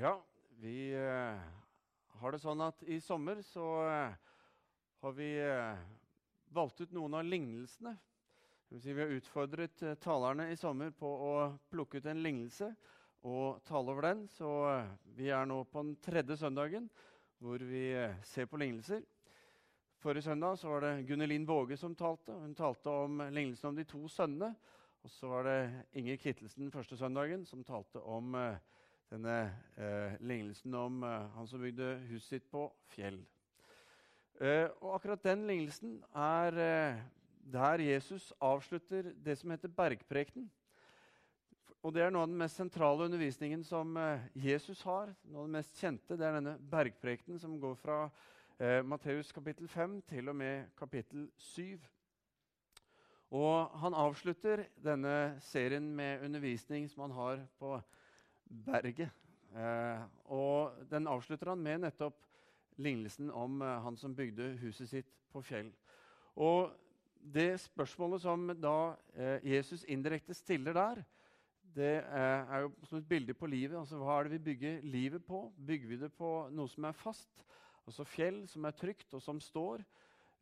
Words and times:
Ja, 0.00 0.24
vi 0.58 0.90
eh, 0.94 1.38
har 2.18 2.32
det 2.34 2.40
sånn 2.42 2.62
at 2.64 2.80
i 2.90 2.96
sommer 2.98 3.38
så 3.46 3.62
eh, 3.86 4.16
har 5.04 5.12
vi 5.14 5.28
eh, 5.38 5.84
valgt 6.50 6.80
ut 6.82 6.94
noen 6.96 7.14
av 7.14 7.28
lignelsene. 7.28 7.92
Si, 8.72 8.90
vi 8.90 8.98
har 9.04 9.14
utfordret 9.14 9.84
talerne 10.02 10.48
i 10.50 10.58
sommer 10.58 10.90
på 10.98 11.06
å 11.06 11.30
plukke 11.70 12.02
ut 12.02 12.10
en 12.10 12.24
lignelse 12.26 12.72
og 13.22 13.62
tale 13.68 13.94
over 13.94 14.08
den. 14.08 14.26
Så 14.34 14.50
vi 15.14 15.30
er 15.30 15.46
nå 15.46 15.60
på 15.70 15.86
den 15.86 15.94
tredje 16.02 16.40
søndagen 16.42 16.90
hvor 17.38 17.62
vi 17.62 17.86
ser 18.26 18.50
på 18.50 18.58
lignelser. 18.64 19.06
Forrige 20.02 20.26
søndag 20.26 20.58
så 20.58 20.74
var 20.74 20.88
det 20.88 21.06
Gunnelin 21.06 21.46
Våge 21.46 21.78
som 21.78 21.94
talte. 21.94 22.34
Hun 22.34 22.58
talte 22.58 22.98
om 23.06 23.28
lignelsen 23.28 23.70
om 23.70 23.78
de 23.78 23.86
to 23.86 24.08
sønnene. 24.10 24.56
Og 25.06 25.12
så 25.12 25.30
var 25.30 25.46
det 25.46 25.58
Inger 26.00 26.18
Kittelsen 26.18 26.74
første 26.74 26.98
søndagen 26.98 27.46
som 27.46 27.62
talte 27.62 28.02
om 28.02 28.34
eh, 28.40 28.72
denne 29.12 29.36
eh, 29.76 30.16
lignelsen 30.20 30.74
om 30.74 31.02
eh, 31.02 31.30
han 31.36 31.46
som 31.48 31.62
bygde 31.62 31.96
huset 32.08 32.28
sitt 32.28 32.50
på 32.50 32.66
fjell. 32.94 33.20
Eh, 34.40 34.66
og 34.80 34.96
akkurat 34.96 35.22
den 35.24 35.46
lignelsen 35.46 36.00
er 36.14 36.58
eh, 36.58 37.02
der 37.52 37.84
Jesus 37.84 38.32
avslutter 38.40 39.12
det 39.24 39.38
som 39.38 39.50
heter 39.50 39.68
bergprekenen. 39.68 40.50
Og 41.84 41.92
Det 41.92 42.00
er 42.00 42.10
noe 42.10 42.24
av 42.24 42.30
den 42.30 42.40
mest 42.40 42.56
sentrale 42.56 43.04
undervisningen 43.04 43.64
som 43.64 43.96
eh, 44.00 44.22
Jesus 44.34 44.80
har. 44.88 45.10
Noe 45.28 45.42
av 45.42 45.50
det 45.50 45.56
mest 45.58 45.76
kjente 45.76 46.16
det 46.16 46.24
er 46.24 46.38
denne 46.38 46.54
bergprekenen 46.70 47.40
som 47.42 47.58
går 47.60 47.74
fra 47.76 47.98
eh, 48.56 48.80
Matteus 48.80 49.32
kapittel 49.36 49.68
5 49.68 49.98
til 50.08 50.32
og 50.32 50.38
med 50.40 50.70
kapittel 50.78 51.26
7. 51.36 51.76
Og 53.36 53.76
Han 53.82 53.94
avslutter 53.94 54.64
denne 54.80 55.36
serien 55.44 55.90
med 55.96 56.24
undervisning 56.24 56.88
som 56.88 57.04
han 57.04 57.18
har 57.18 57.44
på 57.58 57.76
berget. 58.66 59.10
Eh, 59.54 60.04
og 60.34 60.86
den 60.90 61.06
avslutter 61.06 61.52
han 61.52 61.62
med 61.62 61.84
nettopp 61.84 62.18
lignelsen 62.82 63.30
om 63.30 63.62
eh, 63.62 63.82
han 63.84 63.96
som 63.96 64.14
bygde 64.16 64.54
huset 64.62 64.90
sitt 64.90 65.12
på 65.32 65.42
fjell. 65.42 65.70
Og 66.34 66.72
det 67.24 67.60
spørsmålet 67.62 68.22
som 68.24 68.48
da 68.60 68.94
eh, 69.16 69.38
Jesus 69.54 69.84
indirekte 69.88 70.34
stiller 70.36 70.76
der, 70.76 71.02
det 71.74 71.94
eh, 72.02 72.52
er 72.54 72.64
jo 72.64 72.72
som 72.86 72.98
et 72.98 73.08
bilde 73.08 73.34
på 73.34 73.48
livet. 73.50 73.78
Altså, 73.78 73.98
Hva 73.98 74.18
er 74.18 74.28
det 74.28 74.36
vi 74.36 74.44
bygger 74.50 74.82
livet 74.82 75.24
på? 75.26 75.46
Bygger 75.66 75.88
vi 75.88 76.00
det 76.04 76.12
på 76.14 76.32
noe 76.54 76.70
som 76.70 76.86
er 76.86 76.98
fast, 76.98 77.44
altså 77.84 78.06
fjell 78.06 78.44
som 78.48 78.64
er 78.64 78.76
trygt 78.78 79.14
og 79.14 79.22
som 79.22 79.40
står, 79.42 79.82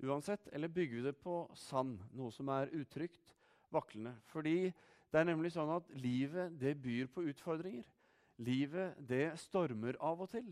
uansett, 0.03 0.49
eller 0.53 0.73
bygger 0.73 0.99
vi 0.99 1.07
det 1.07 1.17
på 1.23 1.45
sand, 1.55 2.01
noe 2.19 2.33
som 2.35 2.51
er 2.51 2.73
utrygt, 2.75 3.37
vaklende? 3.73 4.17
Fordi 4.33 4.73
det 5.13 5.21
er 5.21 5.29
nemlig 5.29 5.53
sånn 5.53 5.71
at 5.75 5.89
livet 6.01 6.55
det 6.61 6.79
byr 6.81 7.11
på 7.13 7.27
utfordringer. 7.29 7.85
Livet 8.41 8.97
det 9.09 9.27
stormer 9.43 9.99
av 10.01 10.23
og 10.25 10.31
til. 10.33 10.47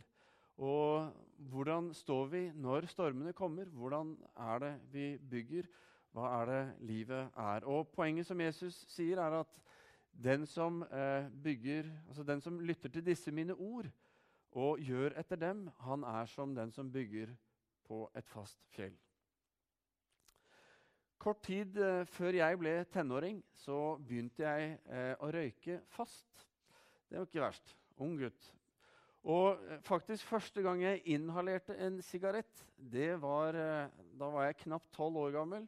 Og 0.61 1.09
hvordan 1.49 1.89
står 1.97 2.27
vi 2.29 2.43
når 2.53 2.91
stormene 2.93 3.33
kommer? 3.33 3.71
Hvordan 3.73 4.13
er 4.37 4.61
det 4.61 4.75
vi 4.93 5.07
bygger? 5.31 5.71
Hva 6.13 6.29
er 6.43 6.51
det 6.51 6.63
livet 6.91 7.31
er? 7.39 7.65
Og 7.65 7.89
Poenget 7.95 8.29
som 8.29 8.41
Jesus 8.41 8.83
sier, 8.93 9.23
er 9.23 9.41
at 9.41 9.61
den 10.13 10.45
som, 10.47 10.83
eh, 10.83 11.31
bygger, 11.43 11.89
altså 12.09 12.23
den 12.23 12.41
som 12.41 12.61
lytter 12.61 12.89
til 12.89 13.07
disse 13.07 13.33
mine 13.33 13.55
ord 13.55 13.89
og 14.53 14.79
gjør 14.79 15.15
etter 15.17 15.37
dem, 15.37 15.71
han 15.81 16.05
er 16.05 16.27
som 16.27 16.55
den 16.55 16.73
som 16.73 16.93
bygger 16.93 17.33
på 17.87 18.11
et 18.17 18.29
fast 18.29 18.59
fjell. 18.75 18.97
Kort 21.21 21.43
tid 21.45 21.75
eh, 21.77 22.07
før 22.09 22.33
jeg 22.39 22.57
ble 22.57 22.71
tenåring, 22.95 23.43
så 23.61 23.99
begynte 24.09 24.41
jeg 24.41 24.79
eh, 24.89 25.13
å 25.21 25.29
røyke 25.29 25.83
fast. 25.93 26.47
Det 27.11 27.19
var 27.19 27.27
ikke 27.29 27.43
verst. 27.45 27.75
Ung 28.01 28.15
gutt. 28.17 28.47
Og 29.29 29.59
eh, 29.69 29.83
faktisk 29.85 30.25
første 30.31 30.65
gang 30.65 30.81
jeg 30.81 31.03
inhalerte 31.13 31.77
en 31.77 31.99
sigarett, 32.01 32.65
det 32.81 33.19
var 33.21 33.53
Da 33.53 34.31
var 34.33 34.47
jeg 34.47 34.63
knapt 34.63 34.89
tolv 34.97 35.19
år 35.21 35.35
gammel. 35.35 35.67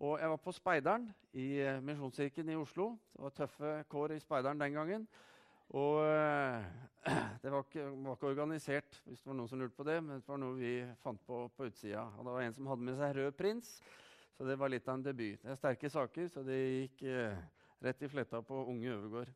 Og 0.00 0.16
jeg 0.20 0.32
var 0.32 0.40
på 0.40 0.56
Speideren 0.56 1.04
i 1.36 1.60
Misjonskirken 1.84 2.48
i 2.52 2.56
Oslo. 2.56 2.94
Det 3.12 3.26
var 3.26 3.36
tøffe 3.36 3.74
kår 3.92 4.16
i 4.16 4.18
Speideren 4.24 4.64
den 4.64 4.80
gangen. 4.80 5.06
Og 5.76 6.00
det 7.42 7.52
var 7.52 7.68
ikke, 7.68 7.84
var 8.00 8.16
ikke, 8.16 8.32
organisert, 8.32 8.98
hvis 9.04 9.20
det 9.20 9.28
var 9.28 9.38
noen 9.42 9.52
som 9.52 9.60
lurte 9.60 9.76
på 9.76 9.88
det, 9.88 10.00
men 10.00 10.24
det 10.24 10.32
var 10.32 10.40
noe 10.40 10.56
vi 10.56 10.74
fant 11.04 11.20
på 11.28 11.44
på 11.52 11.68
utsida. 11.68 12.08
Og 12.16 12.24
det 12.24 12.36
var 12.38 12.48
en 12.48 12.56
som 12.56 12.72
hadde 12.72 12.88
med 12.88 13.00
seg 13.00 13.16
rød 13.20 13.40
prins. 13.40 13.76
Så 14.36 14.44
det 14.44 14.58
var 14.60 14.68
litt 14.68 14.88
av 14.88 14.98
en 14.98 15.02
debut. 15.04 15.40
Det 15.40 15.48
er 15.48 15.56
sterke 15.56 15.88
saker, 15.88 16.26
så 16.28 16.42
det 16.44 16.56
gikk 16.60 17.06
eh, 17.08 17.36
rett 17.80 18.02
i 18.04 18.08
fletta 18.12 18.42
på 18.44 18.58
unge 18.68 18.90
Øvergård. 18.92 19.30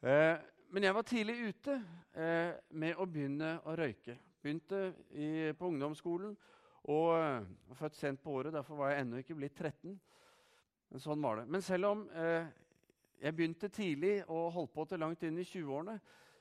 Eh, 0.00 0.38
men 0.72 0.86
jeg 0.86 0.96
var 0.96 1.04
tidlig 1.04 1.34
ute 1.50 1.74
eh, 2.16 2.54
med 2.72 2.96
å 2.96 3.04
begynne 3.04 3.50
å 3.68 3.74
røyke. 3.76 4.14
Begynte 4.40 4.80
i, 5.12 5.50
på 5.52 5.68
ungdomsskolen 5.68 6.32
og 6.88 7.04
var 7.10 7.26
eh, 7.34 7.76
født 7.76 7.98
sent 7.98 8.22
på 8.24 8.32
året. 8.38 8.54
Derfor 8.56 8.80
var 8.80 8.94
jeg 8.94 9.04
ennå 9.04 9.20
ikke 9.20 9.36
blitt 9.36 9.60
13. 9.60 9.98
Men 10.88 11.04
sånn 11.04 11.20
var 11.28 11.42
det. 11.42 11.44
Men 11.52 11.66
selv 11.66 11.90
om 11.90 12.06
eh, 12.08 12.48
jeg 13.20 13.36
begynte 13.36 13.68
tidlig 13.68 14.14
og 14.24 14.54
holdt 14.56 14.72
på 14.72 14.86
til 14.88 15.04
langt 15.04 15.28
inn 15.28 15.36
i 15.36 15.44
20-årene, 15.44 15.98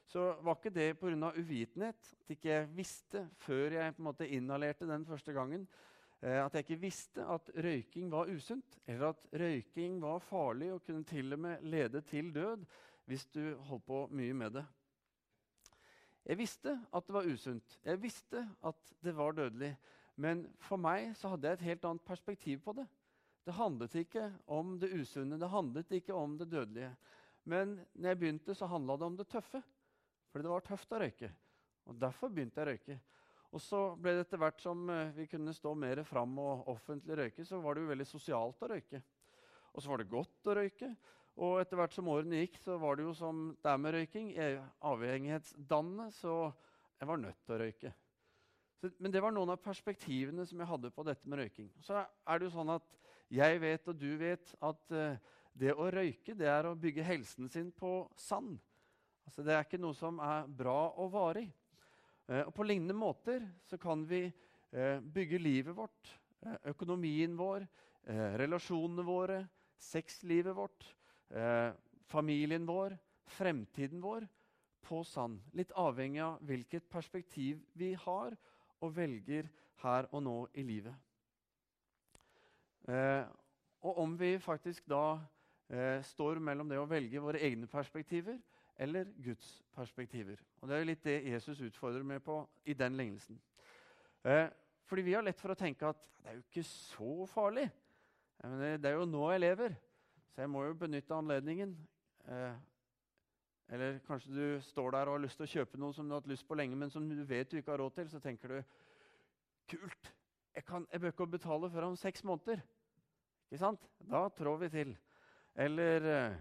så 0.08 0.30
var 0.40 0.56
ikke 0.56 0.72
det 0.72 0.88
pga. 1.02 1.34
uvitenhet. 1.36 2.14
At 2.24 2.32
ikke 2.38 2.54
jeg 2.54 2.72
visste 2.80 3.28
før 3.44 3.76
jeg 3.76 3.98
på 3.98 4.06
en 4.06 4.08
måte 4.08 4.32
inhalerte 4.40 4.88
den 4.88 5.04
første 5.04 5.36
gangen, 5.36 5.68
at 6.22 6.56
jeg 6.56 6.66
ikke 6.66 6.82
visste 6.82 7.26
at 7.30 7.52
røyking 7.54 8.10
var 8.12 8.32
usunt, 8.34 8.80
eller 8.88 9.14
at 9.14 9.28
røyking 9.38 10.00
var 10.02 10.24
farlig 10.26 10.72
og 10.74 10.84
kunne 10.86 11.06
til 11.06 11.34
og 11.34 11.40
med 11.40 11.62
lede 11.62 12.02
til 12.02 12.34
død 12.34 12.66
hvis 13.06 13.26
du 13.32 13.56
holdt 13.70 13.86
på 13.86 14.00
mye 14.12 14.34
med 14.34 14.58
det. 14.58 14.66
Jeg 16.26 16.38
visste 16.38 16.74
at 16.94 17.06
det 17.08 17.14
var 17.16 17.30
usunt, 17.30 17.78
jeg 17.86 18.02
visste 18.04 18.42
at 18.66 18.94
det 19.04 19.16
var 19.16 19.32
dødelig. 19.32 19.78
Men 20.18 20.48
for 20.60 20.82
meg 20.82 21.14
så 21.16 21.30
hadde 21.32 21.48
jeg 21.48 21.60
et 21.60 21.68
helt 21.70 21.86
annet 21.86 22.04
perspektiv 22.04 22.60
på 22.66 22.74
det. 22.74 22.88
Det 23.46 23.54
handlet 23.56 23.94
ikke 23.96 24.26
om 24.52 24.74
det 24.82 24.90
usunne, 24.92 25.38
det 25.40 25.50
handlet 25.50 25.92
ikke 25.96 26.14
om 26.18 26.34
det 26.38 26.50
dødelige. 26.52 26.90
Men 27.48 27.78
når 27.94 28.10
jeg 28.10 28.20
begynte, 28.20 28.56
så 28.56 28.68
handla 28.68 28.98
det 28.98 29.06
om 29.08 29.16
det 29.18 29.28
tøffe. 29.32 29.62
Fordi 30.32 30.44
det 30.44 30.52
var 30.52 30.66
tøft 30.66 30.92
å 30.92 31.00
røyke. 31.00 31.30
Og 31.88 32.02
Derfor 32.02 32.34
begynte 32.34 32.60
jeg 32.60 32.68
å 32.68 32.72
røyke. 32.74 32.98
Og 33.56 33.64
så 33.64 33.82
ble 33.96 34.16
det 34.18 34.26
etter 34.26 34.42
hvert 34.42 34.60
som 34.62 34.90
eh, 34.92 35.14
vi 35.16 35.28
kunne 35.32 35.56
stå 35.56 35.72
mer 35.80 36.02
fram 36.08 36.34
og 36.44 36.68
offentlig 36.74 37.20
røyke, 37.20 37.46
så 37.48 37.62
var 37.64 37.76
det 37.76 37.86
jo 37.86 37.92
veldig 37.94 38.08
sosialt 38.10 38.66
å 38.66 38.72
røyke. 38.74 39.02
Og 39.74 39.84
så 39.84 39.92
var 39.92 40.02
det 40.02 40.12
godt 40.12 40.50
å 40.50 40.58
røyke. 40.58 40.92
Og 41.38 41.60
etter 41.62 41.78
hvert 41.78 41.94
som 41.94 42.10
årene 42.10 42.42
gikk, 42.42 42.58
så 42.64 42.80
var 42.82 42.98
det 42.98 43.06
jo 43.06 43.14
som 43.16 43.52
det 43.62 43.72
er 43.72 43.82
med 43.82 43.94
røyking, 43.94 44.30
avhengighetsdannende, 44.90 46.10
så 46.18 46.36
jeg 46.98 47.10
var 47.12 47.22
nødt 47.22 47.42
til 47.46 47.56
å 47.56 47.60
røyke. 47.62 47.94
Men 48.98 49.14
det 49.14 49.22
var 49.22 49.34
noen 49.34 49.54
av 49.54 49.62
perspektivene 49.62 50.46
som 50.50 50.62
jeg 50.62 50.70
hadde 50.70 50.94
på 50.94 51.06
dette 51.06 51.30
med 51.30 51.42
røyking. 51.42 51.70
Så 51.86 51.98
er 52.02 52.40
det 52.40 52.48
jo 52.48 52.56
sånn 52.58 52.74
at 52.74 52.98
jeg 53.34 53.62
vet, 53.62 53.90
og 53.90 54.00
du 54.00 54.10
vet, 54.20 54.54
at 54.64 54.94
uh, 54.96 55.38
det 55.58 55.74
å 55.74 55.90
røyke, 55.92 56.36
det 56.38 56.50
er 56.50 56.70
å 56.70 56.78
bygge 56.78 57.06
helsen 57.06 57.50
sin 57.52 57.72
på 57.76 58.00
sand. 58.18 58.58
Altså, 59.28 59.44
det 59.44 59.56
er 59.56 59.66
ikke 59.66 59.82
noe 59.82 59.98
som 59.98 60.22
er 60.24 60.48
bra 60.48 60.78
og 60.96 61.12
varig. 61.14 61.50
Eh, 62.28 62.44
og 62.44 62.54
På 62.54 62.66
lignende 62.68 62.96
måter 62.96 63.46
så 63.68 63.78
kan 63.80 64.04
vi 64.08 64.26
eh, 64.28 65.00
bygge 65.00 65.40
livet 65.40 65.76
vårt, 65.76 66.20
eh, 66.46 66.58
økonomien 66.74 67.38
vår, 67.38 67.68
relasjonene 68.40 69.04
våre, 69.04 69.42
sexlivet 69.84 70.56
vårt, 70.56 70.86
familien 72.08 72.64
vår, 72.64 72.94
fremtiden 73.36 74.00
vår 74.00 74.24
på 74.88 75.02
sand. 75.04 75.42
Litt 75.52 75.74
avhengig 75.76 76.22
av 76.24 76.38
hvilket 76.48 76.88
perspektiv 76.88 77.60
vi 77.76 77.90
har 78.00 78.38
og 78.80 78.96
velger 78.96 79.50
her 79.84 80.08
og 80.14 80.24
nå 80.24 80.38
i 80.56 80.64
livet. 80.64 80.96
og 83.82 84.00
om 84.00 84.16
vi 84.18 84.40
faktisk 84.40 84.88
da 84.88 85.20
står 86.00 86.40
mellom 86.40 86.70
det 86.70 86.80
å 86.80 86.88
velge 86.88 87.20
våre 87.20 87.44
egne 87.44 87.68
perspektiver 87.68 88.40
eller 88.78 89.10
Guds 89.24 89.64
perspektiver. 89.76 90.38
Og 90.62 90.68
Det 90.68 90.76
er 90.76 90.80
jo 90.80 90.90
litt 90.92 91.04
det 91.04 91.18
Jesus 91.32 91.62
utfordrer 91.62 92.04
med 92.04 92.20
på 92.24 92.40
i 92.66 92.74
den 92.74 92.98
lignelsen. 92.98 93.40
Eh, 94.24 94.48
fordi 94.86 95.02
vi 95.02 95.14
har 95.14 95.26
lett 95.26 95.40
for 95.42 95.52
å 95.52 95.58
tenke 95.58 95.88
at 95.88 96.10
det 96.22 96.30
er 96.30 96.38
jo 96.38 96.46
ikke 96.46 96.64
så 96.64 97.26
farlig. 97.30 97.68
Mener, 98.44 98.78
det 98.78 98.90
er 98.90 99.00
jo 99.00 99.10
nå 99.10 99.24
jeg 99.32 99.42
lever, 99.42 99.76
så 100.32 100.44
jeg 100.44 100.52
må 100.54 100.64
jo 100.66 100.78
benytte 100.78 101.16
anledningen. 101.16 101.74
Eh, 102.28 102.60
eller 103.70 104.00
kanskje 104.08 104.32
du 104.32 104.62
står 104.64 104.92
der 104.92 105.10
og 105.10 105.18
har 105.18 105.24
lyst 105.26 105.42
til 105.42 105.48
å 105.48 105.54
kjøpe 105.58 105.80
noe 105.82 105.96
som 105.96 106.08
du 106.08 106.16
har 106.16 106.22
hatt 106.22 106.30
lyst 106.32 106.48
på 106.48 106.56
lenge, 106.56 106.78
men 106.80 106.92
som 106.94 107.08
du 107.10 107.18
vet 107.28 107.50
du 107.52 107.58
ikke 107.58 107.74
har 107.74 107.82
råd 107.84 107.98
til. 107.98 108.10
Så 108.10 108.22
tenker 108.24 108.54
du 108.54 108.62
kult, 109.68 110.12
jeg, 110.56 110.64
kan, 110.66 110.88
jeg 110.92 111.02
bør 111.02 111.12
ikke 111.12 111.28
betale 111.34 111.70
før 111.74 111.90
om 111.90 111.98
seks 112.00 112.24
måneder. 112.24 112.62
Ikke 113.48 113.60
sant? 113.60 113.84
Da 114.00 114.28
trår 114.38 114.62
vi 114.64 114.70
til. 114.72 114.94
Eller 115.56 116.08
eh, 116.14 116.38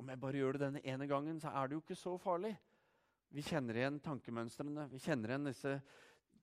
om 0.00 0.08
jeg 0.08 0.20
bare 0.20 0.40
gjør 0.40 0.56
det 0.56 0.62
denne 0.64 0.82
ene 0.88 1.06
gangen, 1.08 1.40
så 1.40 1.52
er 1.52 1.68
det 1.68 1.76
jo 1.76 1.82
ikke 1.84 1.98
så 1.98 2.14
farlig. 2.20 2.54
Vi 3.30 3.44
kjenner 3.46 3.76
igjen 3.76 4.00
tankemønstrene, 4.02 4.88
vi 4.90 5.00
kjenner 5.02 5.34
igjen 5.34 5.50
disse 5.50 5.74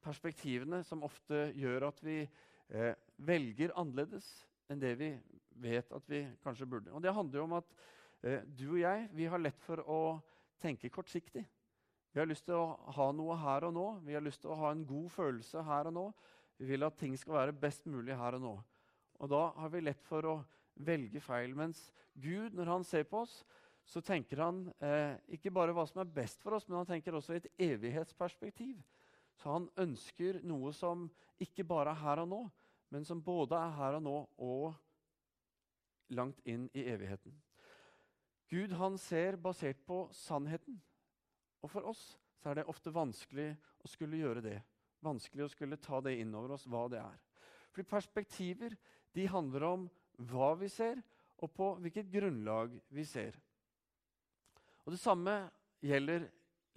perspektivene 0.06 0.84
som 0.86 1.04
ofte 1.04 1.50
gjør 1.58 1.90
at 1.90 2.00
vi 2.06 2.22
eh, 2.22 2.94
velger 3.28 3.74
annerledes 3.76 4.30
enn 4.70 4.80
det 4.80 4.94
vi 5.00 5.10
vet 5.64 5.92
at 5.96 6.06
vi 6.08 6.22
kanskje 6.44 6.70
burde. 6.70 6.94
Og 6.94 7.02
Det 7.02 7.14
handler 7.14 7.42
jo 7.42 7.46
om 7.48 7.58
at 7.58 7.76
eh, 8.22 8.46
du 8.46 8.68
og 8.70 8.82
jeg 8.84 9.08
vi 9.18 9.30
har 9.32 9.42
lett 9.42 9.60
for 9.66 9.82
å 9.84 10.02
tenke 10.62 10.94
kortsiktig. 10.94 11.44
Vi 12.14 12.22
har 12.22 12.30
lyst 12.30 12.48
til 12.48 12.58
å 12.58 12.78
ha 12.96 13.10
noe 13.14 13.36
her 13.42 13.68
og 13.68 13.74
nå. 13.76 13.88
Vi 14.06 14.16
har 14.16 14.24
lyst 14.26 14.42
til 14.46 14.54
å 14.54 14.60
ha 14.62 14.72
en 14.74 14.86
god 14.88 15.10
følelse 15.14 15.66
her 15.66 15.90
og 15.90 15.98
nå. 15.98 16.06
Vi 16.58 16.70
vil 16.72 16.86
at 16.88 16.98
ting 16.98 17.18
skal 17.20 17.42
være 17.42 17.58
best 17.58 17.86
mulig 17.90 18.16
her 18.18 18.38
og 18.38 18.46
nå. 18.46 18.54
Og 19.18 19.30
da 19.34 19.44
har 19.58 19.74
vi 19.74 19.84
lett 19.84 20.06
for 20.06 20.30
å 20.30 20.38
velge 20.86 21.22
feil. 21.24 21.56
Mens 21.58 21.88
Gud, 22.14 22.56
når 22.58 22.72
han 22.74 22.86
ser 22.88 23.08
på 23.10 23.24
oss, 23.26 23.40
så 23.88 24.02
tenker 24.04 24.42
han 24.44 24.66
eh, 24.84 25.16
ikke 25.38 25.54
bare 25.56 25.74
hva 25.76 25.86
som 25.88 26.02
er 26.04 26.12
best 26.12 26.42
for 26.44 26.58
oss, 26.58 26.68
men 26.68 26.82
han 26.82 26.90
tenker 26.90 27.16
også 27.16 27.36
i 27.36 27.42
et 27.42 27.52
evighetsperspektiv. 27.70 28.82
Så 29.38 29.54
han 29.54 29.68
ønsker 29.80 30.42
noe 30.48 30.74
som 30.76 31.06
ikke 31.42 31.66
bare 31.68 31.94
er 31.94 32.02
her 32.02 32.24
og 32.24 32.32
nå, 32.32 32.42
men 32.92 33.06
som 33.08 33.22
både 33.24 33.60
er 33.60 33.76
her 33.78 34.00
og 34.00 34.04
nå 34.04 34.18
og 34.44 34.76
langt 36.18 36.40
inn 36.48 36.68
i 36.76 36.86
evigheten. 36.88 37.36
Gud 38.48 38.72
han 38.80 38.96
ser 39.00 39.36
basert 39.44 39.80
på 39.88 40.06
sannheten. 40.16 40.80
Og 41.64 41.72
for 41.72 41.88
oss 41.90 42.04
så 42.40 42.52
er 42.52 42.60
det 42.60 42.70
ofte 42.72 42.94
vanskelig 42.96 43.50
å 43.84 43.92
skulle 43.92 44.20
gjøre 44.22 44.44
det. 44.46 44.58
Vanskelig 45.04 45.46
å 45.46 45.52
skulle 45.52 45.80
ta 45.82 46.00
det 46.04 46.16
inn 46.22 46.36
over 46.36 46.56
oss, 46.56 46.68
hva 46.68 46.86
det 46.92 47.02
er. 47.02 47.18
Fordi 47.74 47.88
perspektiver 47.92 48.76
de 49.14 49.28
handler 49.30 49.66
om 49.68 49.88
hva 50.18 50.54
vi 50.58 50.70
ser, 50.72 51.02
og 51.38 51.52
på 51.54 51.74
hvilket 51.82 52.10
grunnlag 52.12 52.74
vi 52.90 53.06
ser. 53.06 53.38
Og 54.86 54.92
Det 54.92 55.00
samme 55.00 55.50
gjelder 55.84 56.28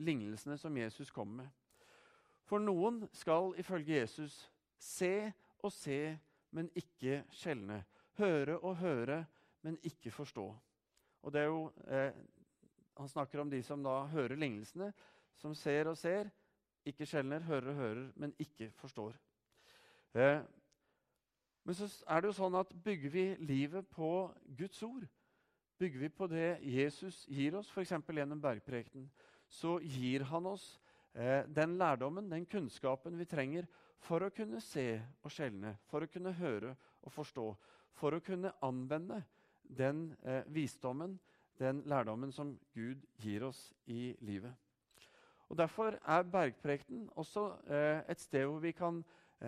lignelsene 0.02 0.58
som 0.58 0.76
Jesus 0.76 1.10
kommer 1.10 1.44
med. 1.44 1.50
For 2.44 2.58
noen 2.58 3.04
skal 3.14 3.54
ifølge 3.62 4.00
Jesus 4.00 4.34
se 4.78 5.30
og 5.62 5.72
se, 5.72 6.18
men 6.50 6.70
ikke 6.74 7.22
skjelne. 7.30 7.84
Høre 8.18 8.58
og 8.58 8.76
høre, 8.80 9.24
men 9.62 9.78
ikke 9.86 10.10
forstå. 10.10 10.46
Og 11.22 11.32
det 11.32 11.40
er 11.40 11.46
jo, 11.46 11.72
eh, 11.86 12.12
Han 12.96 13.08
snakker 13.08 13.40
om 13.40 13.50
de 13.50 13.62
som 13.62 13.82
da 13.82 14.04
hører 14.06 14.36
lignelsene, 14.36 14.92
som 15.36 15.54
ser 15.54 15.88
og 15.88 15.96
ser, 15.96 16.28
ikke 16.84 17.06
skjelner, 17.06 17.40
hører 17.40 17.68
og 17.70 17.74
hører, 17.74 18.12
men 18.16 18.34
ikke 18.38 18.70
forstår. 18.76 19.16
Eh, 20.14 20.42
men 21.70 21.76
så 21.78 21.86
er 22.10 22.18
det 22.18 22.26
jo 22.32 22.34
sånn 22.34 22.54
at 22.58 22.70
bygger 22.82 23.12
vi 23.14 23.22
livet 23.46 23.86
på 23.94 24.08
Guds 24.58 24.80
ord, 24.82 25.04
bygger 25.78 26.00
vi 26.02 26.08
på 26.10 26.26
det 26.26 26.48
Jesus 26.66 27.20
gir 27.30 27.54
oss, 27.60 27.68
f.eks. 27.70 27.92
gjennom 28.10 28.40
bergprekenen, 28.42 29.04
så 29.46 29.76
gir 29.78 30.24
han 30.26 30.48
oss 30.50 30.64
eh, 31.14 31.46
den 31.46 31.76
lærdommen, 31.78 32.26
den 32.26 32.48
kunnskapen 32.50 33.14
vi 33.14 33.28
trenger 33.30 33.68
for 34.02 34.26
å 34.26 34.32
kunne 34.34 34.58
se 34.66 34.96
og 35.22 35.30
skjelne, 35.30 35.76
for 35.86 36.02
å 36.02 36.10
kunne 36.10 36.34
høre 36.40 36.74
og 37.06 37.14
forstå, 37.14 37.46
for 38.02 38.18
å 38.18 38.22
kunne 38.26 38.50
anvende 38.66 39.20
den 39.62 40.08
eh, 40.26 40.42
visdommen, 40.50 41.20
den 41.62 41.84
lærdommen 41.86 42.34
som 42.34 42.56
Gud 42.74 43.06
gir 43.22 43.46
oss 43.46 43.68
i 43.86 44.16
livet. 44.26 44.58
Og 45.46 45.62
Derfor 45.62 46.02
er 46.02 46.26
bergprekenen 46.34 47.06
også 47.14 47.52
eh, 47.70 48.02
et 48.10 48.26
sted 48.26 48.50
hvor 48.50 48.58
vi 48.58 48.74
kan 48.74 49.04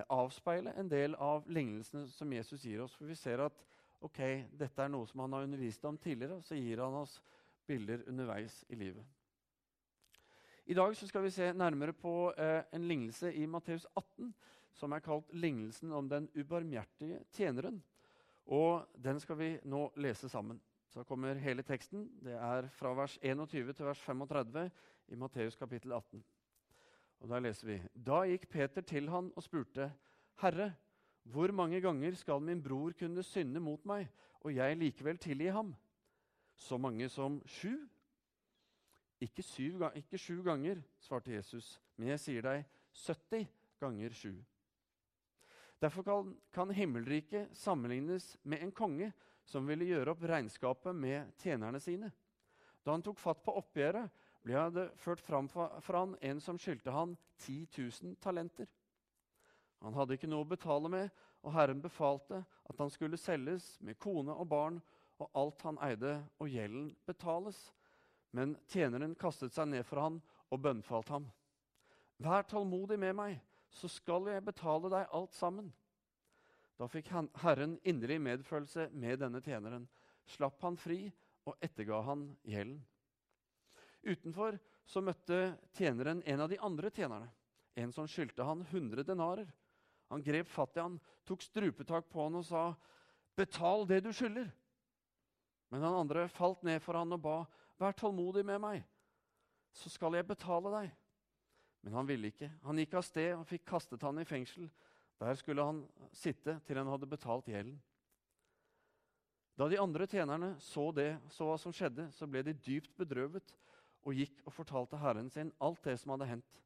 avspeile 0.09 0.73
en 0.79 0.89
del 0.91 1.15
av 1.15 1.49
lignelsene 1.51 2.07
som 2.09 2.33
Jesus 2.33 2.65
gir 2.65 2.83
oss. 2.85 2.95
For 2.97 3.09
vi 3.11 3.17
ser 3.19 3.45
at 3.45 3.65
ok, 4.03 4.21
dette 4.59 4.83
er 4.83 4.91
noe 4.91 5.07
som 5.07 5.21
han 5.25 5.37
har 5.37 5.47
undervist 5.47 5.85
om 5.85 5.99
tidligere, 5.99 6.41
og 6.41 6.47
så 6.47 6.59
gir 6.59 6.81
han 6.83 6.97
oss 7.03 7.19
bilder 7.67 8.03
underveis 8.09 8.65
i 8.69 8.79
livet. 8.79 9.05
I 10.67 10.75
dag 10.75 10.97
skal 10.97 11.23
vi 11.23 11.31
se 11.31 11.53
nærmere 11.53 11.93
på 11.93 12.33
eh, 12.39 12.63
en 12.73 12.89
lignelse 12.89 13.33
i 13.35 13.47
Matteus 13.47 13.87
18 13.97 14.33
som 14.73 14.93
er 14.93 15.03
kalt 15.05 15.33
'Lignelsen 15.33 15.93
om 15.93 16.09
den 16.09 16.29
ubarmhjertige 16.35 17.21
tjeneren'. 17.33 17.81
Og 18.47 18.87
Den 19.05 19.21
skal 19.21 19.39
vi 19.39 19.59
nå 19.65 19.93
lese 19.97 20.29
sammen. 20.29 20.61
Så 20.89 21.05
kommer 21.05 21.35
hele 21.35 21.63
teksten. 21.63 22.11
Det 22.25 22.33
er 22.33 22.69
fra 22.69 22.95
vers 22.95 23.19
21 23.23 23.73
til 23.73 23.87
vers 23.87 24.01
35 24.01 24.71
i 25.09 25.15
Matteus 25.15 25.57
kapittel 25.57 25.93
18. 25.93 26.25
Og 27.23 27.31
Da 27.31 27.39
leser 27.39 27.69
vi 27.69 27.79
Da 27.95 28.25
gikk 28.27 28.49
Peter 28.51 28.83
til 28.83 29.09
han 29.11 29.31
og 29.37 29.45
spurte, 29.47 29.93
Herre, 30.43 30.73
hvor 31.23 31.53
mange 31.55 31.81
ganger 31.81 32.17
skal 32.19 32.43
min 32.43 32.63
bror 32.63 32.93
kunne 32.99 33.23
synde 33.23 33.61
mot 33.63 33.85
meg, 33.87 34.09
og 34.43 34.55
jeg 34.55 34.77
likevel 34.77 35.19
tilgi 35.23 35.53
ham? 35.55 35.71
Så 36.57 36.79
mange 36.79 37.09
som 37.09 37.39
sju? 37.47 37.77
Ikke, 39.23 39.43
syv, 39.43 39.85
ikke 39.95 40.19
sju 40.19 40.43
ganger, 40.43 40.81
svarte 40.99 41.31
Jesus, 41.31 41.77
men 41.97 42.09
jeg 42.11 42.21
sier 42.21 42.43
deg 42.43 42.65
70 43.05 43.47
ganger 43.79 44.17
sju. 44.19 44.33
Derfor 45.83 46.03
kan, 46.03 46.33
kan 46.55 46.71
himmelriket 46.75 47.55
sammenlignes 47.55 48.37
med 48.43 48.63
en 48.63 48.75
konge 48.75 49.13
som 49.47 49.67
ville 49.67 49.87
gjøre 49.87 50.11
opp 50.11 50.27
regnskapet 50.27 50.95
med 50.95 51.31
tjenerne 51.43 51.79
sine. 51.83 52.11
Da 52.83 52.95
han 52.95 53.03
tok 53.03 53.19
fatt 53.23 53.43
på 53.47 53.55
oppgjøret, 53.59 54.11
ble 54.43 54.63
det 54.75 54.89
ført 54.99 55.23
fram 55.23 55.49
for 55.51 55.97
han 55.97 56.17
en 56.21 56.41
som 56.43 56.59
skyldte 56.59 56.95
han 56.95 57.17
10 57.45 57.67
000 57.79 58.17
talenter. 58.23 58.67
Han 59.83 59.95
hadde 59.95 60.17
ikke 60.17 60.31
noe 60.31 60.47
å 60.47 60.51
betale 60.51 60.91
med, 60.91 61.11
og 61.43 61.55
Herren 61.57 61.83
befalte 61.83 62.43
at 62.71 62.79
han 62.79 62.91
skulle 62.91 63.19
selges 63.19 63.75
med 63.83 63.99
kone 63.99 64.35
og 64.35 64.49
barn, 64.51 64.81
og 65.19 65.31
alt 65.39 65.63
han 65.67 65.79
eide, 65.83 66.17
og 66.39 66.51
gjelden 66.51 66.91
betales. 67.07 67.59
Men 68.35 68.57
tjeneren 68.71 69.15
kastet 69.19 69.55
seg 69.55 69.69
ned 69.71 69.87
for 69.87 70.03
han 70.03 70.21
og 70.51 70.63
bønnfalt 70.63 71.11
ham. 71.13 71.27
Vær 72.23 72.47
tålmodig 72.47 72.99
med 73.03 73.17
meg, 73.19 73.39
så 73.71 73.91
skal 73.91 74.29
jeg 74.31 74.45
betale 74.47 74.91
deg 74.93 75.15
alt 75.15 75.35
sammen. 75.35 75.73
Da 76.79 76.89
fikk 76.91 77.11
Herren 77.43 77.77
inderlig 77.87 78.21
medfølelse 78.23 78.89
med 78.95 79.21
denne 79.23 79.43
tjeneren, 79.45 79.87
slapp 80.27 80.63
han 80.63 80.79
fri 80.79 81.05
og 81.47 81.59
etterga 81.63 82.01
han 82.07 82.29
gjelden. 82.47 82.81
Utenfor 84.03 84.59
så 84.89 85.03
møtte 85.05 85.55
tjeneren 85.79 86.23
en 86.27 86.43
av 86.43 86.51
de 86.51 86.59
andre 86.59 86.91
tjenerne, 86.91 87.29
en 87.79 87.93
som 87.95 88.09
skyldte 88.11 88.45
han 88.45 88.65
100 88.67 89.05
denarer. 89.07 89.47
Han 90.11 90.25
grep 90.25 90.51
fatt 90.51 90.77
i 90.77 90.83
han, 90.83 90.99
tok 91.25 91.45
strupetak 91.45 92.09
på 92.11 92.27
han 92.27 92.41
og 92.41 92.45
sa, 92.45 92.65
'Betal 93.37 93.87
det 93.89 94.03
du 94.05 94.11
skylder.' 94.13 94.51
Men 95.71 95.81
den 95.81 95.95
andre 95.97 96.27
falt 96.29 96.63
ned 96.63 96.83
for 96.83 96.99
han 96.99 97.13
og 97.13 97.23
ba, 97.23 97.37
'Vær 97.79 97.97
tålmodig 97.97 98.45
med 98.45 98.61
meg, 98.61 98.83
så 99.73 99.89
skal 99.89 100.15
jeg 100.15 100.27
betale 100.27 100.75
deg.' 100.75 100.93
Men 101.83 101.95
han 101.95 102.07
ville 102.07 102.29
ikke. 102.29 102.51
Han 102.63 102.79
gikk 102.79 102.95
av 102.95 103.03
sted 103.07 103.33
og 103.35 103.47
fikk 103.47 103.65
kastet 103.67 104.03
han 104.03 104.19
i 104.19 104.25
fengsel. 104.29 104.69
Der 105.19 105.35
skulle 105.35 105.65
han 105.65 105.81
sitte 106.13 106.61
til 106.67 106.79
han 106.79 106.91
hadde 106.91 107.11
betalt 107.11 107.49
gjelden. 107.51 107.81
Da 109.59 109.69
de 109.69 109.81
andre 109.81 110.07
tjenerne 110.07 110.55
så 110.63 110.91
det, 110.95 111.17
så 111.31 111.47
hva 111.47 111.57
som 111.61 111.75
skjedde, 111.75 112.09
så 112.15 112.27
ble 112.27 112.43
de 112.47 112.55
dypt 112.55 112.95
bedrøvet 112.97 113.53
og 114.03 114.19
gikk 114.19 114.43
og 114.47 114.55
fortalte 114.57 115.01
herren 115.01 115.31
sin 115.31 115.53
alt 115.63 115.83
det 115.85 115.97
som 116.01 116.15
hadde 116.15 116.29
hendt. 116.31 116.59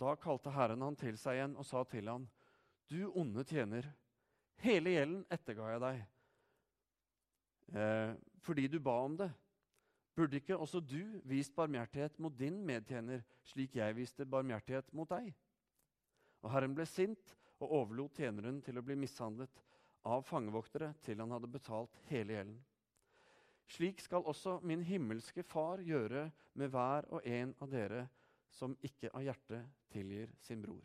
Da 0.00 0.14
kalte 0.18 0.52
herren 0.54 0.82
han 0.82 0.96
til 0.98 1.18
seg 1.20 1.38
igjen 1.38 1.56
og 1.60 1.66
sa 1.68 1.84
til 1.88 2.08
han, 2.10 2.26
Du 2.90 3.10
onde 3.14 3.44
tjener, 3.44 3.86
hele 4.60 4.92
gjelden 4.92 5.22
etterga 5.32 5.70
jeg 5.72 5.82
deg, 5.84 6.02
eh, 7.80 8.12
fordi 8.44 8.66
du 8.68 8.78
ba 8.80 8.98
om 9.04 9.16
det. 9.16 9.30
Burde 10.14 10.38
ikke 10.38 10.58
også 10.58 10.80
du 10.80 11.20
vist 11.26 11.54
barmhjertighet 11.56 12.18
mot 12.22 12.34
din 12.38 12.60
medtjener, 12.66 13.24
slik 13.42 13.74
jeg 13.76 13.96
viste 13.96 14.26
barmhjertighet 14.26 14.92
mot 14.94 15.08
deg? 15.10 15.32
Og 16.44 16.52
Herren 16.52 16.74
ble 16.76 16.86
sint 16.86 17.34
og 17.58 17.72
overlot 17.72 18.20
tjeneren 18.20 18.60
til 18.62 18.78
å 18.78 18.84
bli 18.84 18.94
mishandlet 19.00 19.62
av 20.04 20.22
fangevoktere 20.28 20.92
til 21.02 21.22
han 21.22 21.32
hadde 21.34 21.50
betalt 21.50 21.96
hele 22.10 22.36
gjelden. 22.36 22.60
Slik 23.66 24.00
skal 24.00 24.26
også 24.28 24.58
min 24.62 24.82
himmelske 24.84 25.42
Far 25.42 25.80
gjøre 25.82 26.30
med 26.54 26.68
hver 26.68 27.08
og 27.08 27.24
en 27.26 27.54
av 27.60 27.70
dere 27.72 28.06
som 28.54 28.76
ikke 28.82 29.10
av 29.14 29.24
hjertet 29.24 29.70
tilgir 29.90 30.30
sin 30.44 30.62
bror. 30.62 30.84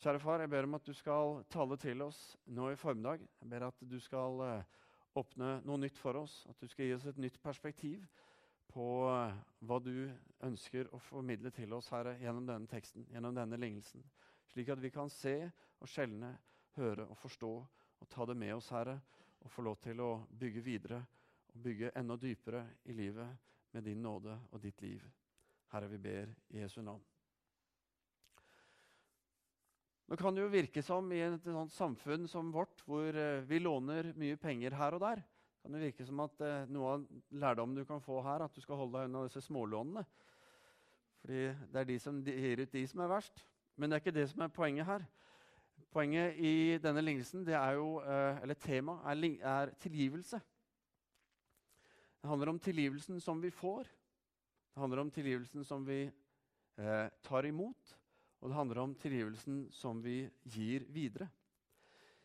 Kjære 0.00 0.20
far, 0.22 0.40
jeg 0.40 0.48
ber 0.48 0.64
om 0.64 0.78
at 0.78 0.86
du 0.86 0.94
skal 0.96 1.42
tale 1.52 1.76
til 1.76 2.00
oss 2.00 2.20
nå 2.56 2.70
i 2.72 2.76
formiddag. 2.80 3.20
Jeg 3.42 3.50
ber 3.52 3.66
at 3.66 3.82
du 3.84 3.98
skal 4.00 4.40
uh, 4.40 4.62
åpne 5.20 5.58
noe 5.68 5.76
nytt 5.82 5.98
for 6.00 6.16
oss, 6.16 6.46
at 6.48 6.56
du 6.56 6.70
skal 6.70 6.88
gi 6.88 6.94
oss 6.96 7.04
et 7.10 7.20
nytt 7.20 7.36
perspektiv 7.42 8.06
på 8.72 8.86
uh, 9.10 9.34
hva 9.68 9.76
du 9.84 10.08
ønsker 10.46 10.88
å 10.96 11.02
formidle 11.04 11.52
til 11.52 11.76
oss, 11.76 11.90
Herre, 11.92 12.14
gjennom 12.22 12.48
denne 12.48 12.70
teksten, 12.70 13.04
gjennom 13.12 13.36
denne 13.36 13.60
lignelsen. 13.60 14.06
Slik 14.48 14.72
at 14.72 14.80
vi 14.80 14.88
kan 14.94 15.12
se 15.12 15.36
og 15.76 15.92
skjelne, 15.92 16.32
høre 16.78 17.04
og 17.04 17.20
forstå 17.20 17.52
og 18.00 18.08
ta 18.08 18.24
det 18.24 18.38
med 18.40 18.54
oss, 18.56 18.70
Herre, 18.72 18.96
og 19.40 19.52
få 19.52 19.64
lov 19.64 19.78
til 19.84 20.00
å 20.04 20.10
bygge 20.40 20.62
videre 20.64 21.00
og 21.50 21.62
bygge 21.64 21.92
enda 21.98 22.16
dypere 22.20 22.64
i 22.84 22.96
livet 22.96 23.48
med 23.74 23.86
din 23.86 24.02
nåde 24.02 24.36
og 24.50 24.60
ditt 24.62 24.82
liv. 24.82 25.02
Herre, 25.72 25.88
vi 25.90 25.98
ber 26.02 26.30
i 26.50 26.60
Jesu 26.62 26.80
navn. 26.82 27.02
Nå 30.10 30.16
kan 30.18 30.34
det 30.34 30.42
jo 30.42 30.50
virke 30.50 30.82
som 30.82 31.06
i 31.14 31.20
et 31.22 31.44
sånt 31.46 31.70
samfunn 31.70 32.26
som 32.28 32.48
vårt, 32.50 32.82
hvor 32.82 33.14
eh, 33.14 33.44
vi 33.46 33.60
låner 33.62 34.10
mye 34.18 34.38
penger 34.42 34.74
her 34.74 34.96
og 34.96 35.04
der, 35.04 35.22
kan 35.62 35.76
det 35.76 35.82
virke 35.84 36.06
som 36.08 36.22
at 36.24 36.40
eh, 36.42 36.66
noe 36.72 36.96
av 36.96 37.04
lærdommen 37.30 37.78
du 37.78 37.84
kan 37.86 38.02
få 38.02 38.18
her, 38.24 38.42
at 38.42 38.54
du 38.56 38.62
skal 38.64 38.80
holde 38.80 38.96
deg 38.96 39.10
unna 39.10 39.22
disse 39.28 39.44
smålånene. 39.44 40.02
Fordi 41.20 41.40
det 41.70 41.80
er 41.82 41.88
de 41.90 41.98
som 42.00 42.20
gir 42.24 42.62
ut 42.62 42.72
de 42.72 42.84
som 42.88 43.04
er 43.04 43.12
verst. 43.12 43.42
Men 43.76 43.90
det 43.90 43.98
er 43.98 44.02
ikke 44.02 44.16
det 44.16 44.26
som 44.32 44.42
er 44.44 44.54
poenget 44.54 44.88
her. 44.88 45.04
Poenget 45.90 46.36
i 46.38 46.78
denne 46.78 47.02
lignelsen, 47.02 47.42
er 47.48 47.72
jo, 47.74 47.98
eh, 47.98 48.42
eller 48.42 48.54
temaet, 48.54 49.40
er, 49.42 49.72
tilgivelse. 49.82 50.38
Det 52.22 52.28
handler 52.30 52.48
om 52.48 52.60
tilgivelsen 52.60 53.20
som 53.20 53.40
vi 53.40 53.50
får, 53.50 53.88
Det 54.70 54.80
handler 54.80 55.00
om 55.00 55.10
tilgivelsen 55.10 55.64
som 55.64 55.84
vi 55.84 56.04
eh, 56.78 57.08
tar 57.22 57.44
imot, 57.44 57.98
og 58.40 58.48
det 58.48 58.56
handler 58.56 58.78
om 58.78 58.94
tilgivelsen 58.94 59.66
som 59.72 60.00
vi 60.02 60.30
gir 60.44 60.84
videre. 60.88 61.28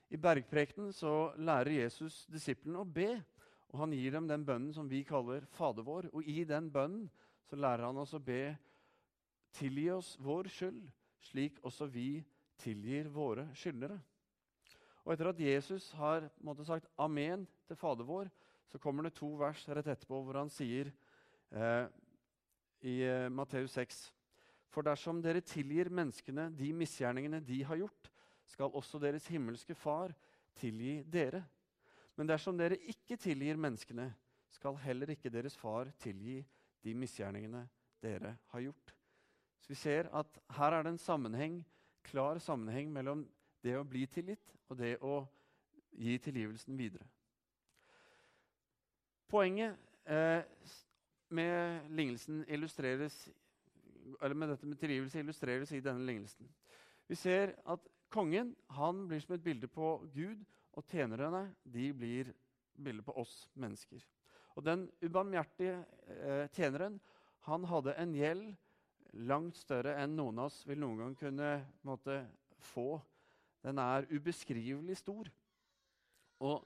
I 0.10 0.18
bergprekenen 0.18 0.94
så 0.94 1.34
lærer 1.38 1.82
Jesus 1.82 2.26
disiplene 2.30 2.80
å 2.80 2.86
be, 2.86 3.24
og 3.74 3.80
han 3.80 3.92
gir 3.98 4.12
dem 4.12 4.28
den 4.28 4.46
bønnen 4.46 4.74
som 4.74 4.88
vi 4.88 5.04
kaller 5.04 5.46
Fader 5.58 5.84
vår. 5.84 6.12
Og 6.14 6.24
i 6.24 6.44
den 6.44 6.70
bønnen 6.72 7.10
så 7.50 7.58
lærer 7.58 7.88
han 7.90 7.98
oss 7.98 8.14
å 8.14 8.22
be 8.22 8.56
Tilgi 9.56 9.90
oss 9.90 10.18
vår 10.20 10.50
skyld, 10.52 10.84
slik 11.24 11.62
også 11.64 11.88
vi 11.88 12.20
tilgir 12.62 13.10
våre 13.12 13.48
skyldnere. 13.58 13.98
Og 15.06 15.14
etter 15.14 15.30
at 15.30 15.42
Jesus 15.42 15.92
har 16.00 16.30
måtte, 16.42 16.66
sagt 16.66 16.90
amen 16.98 17.46
til 17.68 17.78
Fader 17.78 18.08
vår, 18.08 18.32
så 18.72 18.82
kommer 18.82 19.06
det 19.06 19.16
to 19.18 19.30
vers 19.40 19.62
rett 19.70 19.88
etterpå 19.94 20.24
hvor 20.26 20.40
han 20.40 20.50
sier 20.52 20.90
eh, 21.54 21.86
i 22.86 22.96
eh, 23.06 23.30
Matteus 23.30 23.78
6.: 23.78 24.00
For 24.74 24.86
dersom 24.86 25.22
dere 25.22 25.46
tilgir 25.46 25.92
menneskene 25.94 26.50
de 26.58 26.72
misgjerningene 26.74 27.44
de 27.46 27.62
har 27.64 27.80
gjort, 27.84 28.10
skal 28.46 28.74
også 28.74 29.00
deres 29.02 29.28
himmelske 29.30 29.76
Far 29.78 30.14
tilgi 30.56 31.04
dere. 31.12 31.44
Men 32.16 32.30
dersom 32.30 32.58
dere 32.58 32.80
ikke 32.90 33.18
tilgir 33.20 33.60
menneskene, 33.60 34.10
skal 34.56 34.78
heller 34.80 35.12
ikke 35.12 35.32
deres 35.32 35.58
far 35.60 35.90
tilgi 36.00 36.38
de 36.84 36.94
misgjerningene 36.96 37.66
dere 38.04 38.38
har 38.54 38.64
gjort. 38.64 38.94
Så 39.60 39.74
vi 39.74 39.80
ser 39.80 40.08
at 40.16 40.40
her 40.56 40.78
er 40.78 40.86
det 40.86 40.94
en 40.94 41.02
sammenheng, 41.02 41.58
klar 42.06 42.40
sammenheng 42.44 42.92
mellom 42.94 43.26
det 43.66 43.76
å 43.80 43.86
bli 43.88 44.06
tilgitt 44.10 44.54
og 44.70 44.78
det 44.80 44.96
å 45.02 45.20
gi 45.96 46.18
tilgivelsen 46.22 46.78
videre. 46.78 47.06
Poenget 49.32 49.78
eh, 50.06 50.44
med 51.34 51.90
med 54.36 54.50
dette 54.52 54.68
med 54.70 54.78
tilgivelse 54.78 55.20
illustreres 55.20 55.72
i 55.74 55.82
denne 55.82 56.06
lignelsen. 56.06 56.50
Vi 57.08 57.16
ser 57.18 57.56
at 57.66 57.88
kongen 58.14 58.54
han 58.78 59.08
blir 59.10 59.20
som 59.24 59.36
et 59.36 59.44
bilde 59.44 59.68
på 59.68 59.98
Gud, 60.14 60.44
og 60.76 60.86
tjenerne 60.92 61.56
de 61.64 61.94
blir 61.94 62.34
bilde 62.76 63.04
på 63.06 63.16
oss 63.18 63.50
mennesker. 63.54 64.04
Og 64.56 64.66
Den 64.66 64.90
ubarmhjertige 65.02 65.86
eh, 66.08 66.48
tjeneren 66.56 67.00
han 67.48 67.66
hadde 67.70 67.96
en 68.02 68.16
gjeld 68.16 68.56
langt 69.16 69.58
større 69.58 69.96
enn 70.02 70.16
noen 70.18 70.40
av 70.40 70.50
oss 70.50 70.64
vil 70.68 70.80
noen 70.82 71.00
gang 71.04 71.16
kunne 71.20 71.52
måtte, 71.88 72.24
få. 72.66 72.98
Den 73.62 73.78
er 73.78 74.08
ubeskrivelig 74.10 74.98
stor. 74.98 75.28
Og 76.42 76.64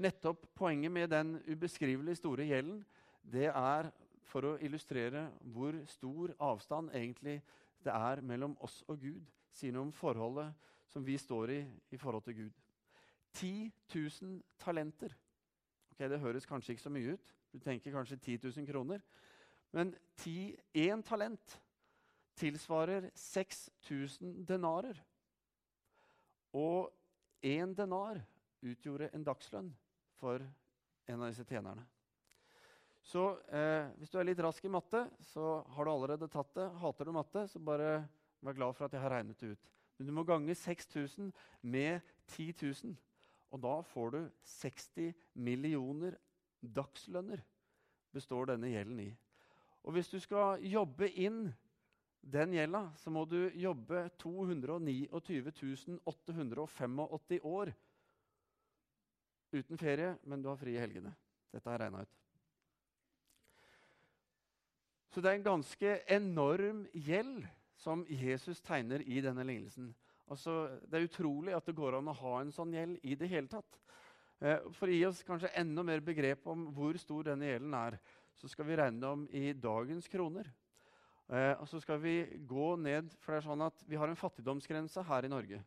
nettopp 0.00 0.46
poenget 0.56 0.92
med 0.92 1.10
den 1.12 1.36
ubeskrivelig 1.44 2.16
store 2.16 2.46
gjelden 2.48 2.80
det 3.20 3.50
er 3.50 3.90
for 4.24 4.48
å 4.48 4.54
illustrere 4.64 5.26
hvor 5.52 5.76
stor 5.88 6.32
avstand 6.42 6.94
egentlig 6.96 7.38
det 7.84 7.92
er 7.92 8.22
mellom 8.24 8.56
oss 8.64 8.80
og 8.88 9.02
Gud. 9.04 9.20
Sier 9.52 9.74
noe 9.74 9.90
om 9.90 9.92
forholdet 9.94 10.54
som 10.90 11.04
vi 11.04 11.18
står 11.20 11.52
i 11.54 11.60
i 11.92 12.00
forhold 12.00 12.24
til 12.24 12.38
Gud. 12.38 12.62
10 13.34 13.70
000 13.94 14.40
talenter. 14.58 15.14
Okay, 15.92 16.08
Det 16.08 16.20
høres 16.20 16.46
kanskje 16.46 16.72
ikke 16.72 16.82
så 16.82 16.90
mye 16.90 17.14
ut. 17.14 17.34
Du 17.52 17.58
tenker 17.58 17.92
kanskje 17.92 18.16
10 18.16 18.38
000 18.56 18.66
kroner. 18.66 19.00
Men 19.72 19.94
10, 20.16 20.56
én 20.74 21.02
talent 21.02 21.60
tilsvarer 22.38 23.10
6000 23.18 24.44
denarer. 24.46 24.98
Og 26.54 26.92
én 27.44 27.74
denar 27.76 28.22
utgjorde 28.64 29.10
en 29.12 29.26
dagslønn 29.26 29.72
for 30.18 30.42
en 31.10 31.20
av 31.20 31.30
disse 31.30 31.46
tjenerne. 31.48 31.84
Så 33.04 33.24
eh, 33.52 33.90
hvis 33.98 34.12
du 34.12 34.16
er 34.18 34.28
litt 34.30 34.40
rask 34.40 34.64
i 34.64 34.72
matte, 34.72 35.02
så 35.28 35.58
har 35.76 35.84
du 35.84 35.92
allerede 35.92 36.30
tatt 36.32 36.54
det. 36.56 36.70
Hater 36.80 37.10
du 37.10 37.12
matte, 37.12 37.44
så 37.50 37.60
bare 37.60 37.98
vær 38.44 38.56
glad 38.56 38.76
for 38.76 38.86
at 38.86 38.94
jeg 38.96 39.04
har 39.04 39.12
regnet 39.12 39.40
det 39.40 39.52
ut. 39.52 39.72
Men 39.98 40.08
du 40.08 40.14
må 40.16 40.24
gange 40.26 40.54
6000 40.56 41.28
med 41.60 42.00
10 42.32 42.54
000. 42.62 42.94
Og 43.54 43.60
da 43.62 43.74
får 43.86 44.14
du 44.14 44.20
60 44.56 45.12
millioner 45.34 46.16
dagslønner 46.64 47.44
består 48.14 48.48
denne 48.48 48.70
gjelden 48.72 49.04
i. 49.04 49.10
Og 49.84 49.94
hvis 49.94 50.08
du 50.08 50.16
skal 50.22 50.62
jobbe 50.64 51.10
inn 51.10 51.50
den 52.24 52.54
gjelda, 52.56 52.86
så 52.96 53.10
må 53.12 53.24
du 53.28 53.50
jobbe 53.60 54.06
229 54.22 55.08
885 55.12 57.00
år 57.44 57.72
uten 59.54 59.78
ferie, 59.78 60.14
men 60.24 60.42
du 60.42 60.48
har 60.50 60.58
fri 60.58 60.74
i 60.74 60.80
helgene. 60.80 61.12
Dette 61.52 61.68
har 61.68 61.76
jeg 61.76 61.84
regna 61.84 62.02
ut. 62.02 62.20
Så 65.14 65.22
det 65.22 65.30
er 65.30 65.38
en 65.38 65.46
ganske 65.46 65.92
enorm 66.10 66.80
gjeld 66.90 67.44
som 67.78 68.02
Jesus 68.10 68.62
tegner 68.64 69.04
i 69.06 69.20
denne 69.22 69.44
lignelsen. 69.46 69.92
Altså, 70.26 70.80
det 70.88 70.98
er 70.98 71.06
utrolig 71.06 71.54
at 71.54 71.68
det 71.68 71.76
går 71.76 72.00
an 72.00 72.10
å 72.10 72.16
ha 72.18 72.34
en 72.40 72.50
sånn 72.54 72.72
gjeld 72.74 72.98
i 73.06 73.14
det 73.20 73.28
hele 73.30 73.50
tatt. 73.52 73.78
Eh, 74.40 74.64
for 74.74 74.90
å 74.90 74.96
gi 74.96 75.04
oss 75.06 75.22
kanskje 75.26 75.52
enda 75.60 75.84
mer 75.86 76.02
begrep 76.02 76.48
om 76.50 76.66
hvor 76.74 76.98
stor 76.98 77.28
denne 77.28 77.46
gjelden 77.46 77.76
er, 77.78 77.98
så 78.34 78.50
skal 78.50 78.66
vi 78.66 78.78
regne 78.80 79.12
om 79.14 79.26
i 79.30 79.52
dagens 79.52 80.08
kroner. 80.10 80.48
Eh, 81.32 81.54
og 81.56 81.68
så 81.68 81.80
skal 81.80 82.02
vi 82.02 82.18
gå 82.44 82.74
ned, 82.76 83.08
for 83.22 83.32
det 83.32 83.40
er 83.40 83.46
sånn 83.46 83.64
at 83.64 83.84
Vi 83.88 83.96
har 83.96 84.10
en 84.10 84.18
fattigdomsgrense 84.18 85.02
her 85.08 85.24
i 85.24 85.32
Norge 85.32 85.62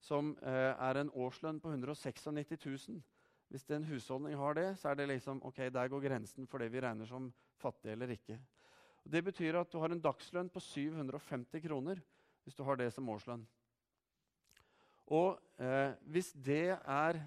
som 0.00 0.32
eh, 0.40 0.72
er 0.72 0.96
en 0.96 1.10
årslønn 1.12 1.60
på 1.60 1.72
196 1.72 2.26
000. 2.32 3.00
Hvis 3.50 3.66
en 3.74 3.84
husholdning 3.84 4.36
har 4.38 4.54
det, 4.56 4.66
så 4.78 4.90
er 4.90 5.00
det 5.00 5.08
liksom, 5.10 5.42
ok, 5.44 5.66
der 5.74 5.88
går 5.92 6.04
grensen 6.06 6.46
for 6.48 6.62
det 6.62 6.70
vi 6.72 6.80
regner 6.80 7.08
som 7.08 7.28
fattig 7.60 7.92
eller 7.92 8.14
ikke. 8.14 8.38
Og 9.04 9.12
det 9.12 9.24
betyr 9.24 9.58
at 9.60 9.72
du 9.72 9.78
har 9.80 9.92
en 9.92 10.00
dagslønn 10.00 10.48
på 10.52 10.60
750 10.60 11.64
kroner 11.66 12.00
hvis 12.44 12.56
du 12.56 12.62
har 12.64 12.78
det 12.80 12.88
som 12.94 13.08
årslønn. 13.12 13.42
Og 15.10 15.40
eh, 15.60 15.92
hvis 16.06 16.32
det 16.32 16.78
er 16.78 17.20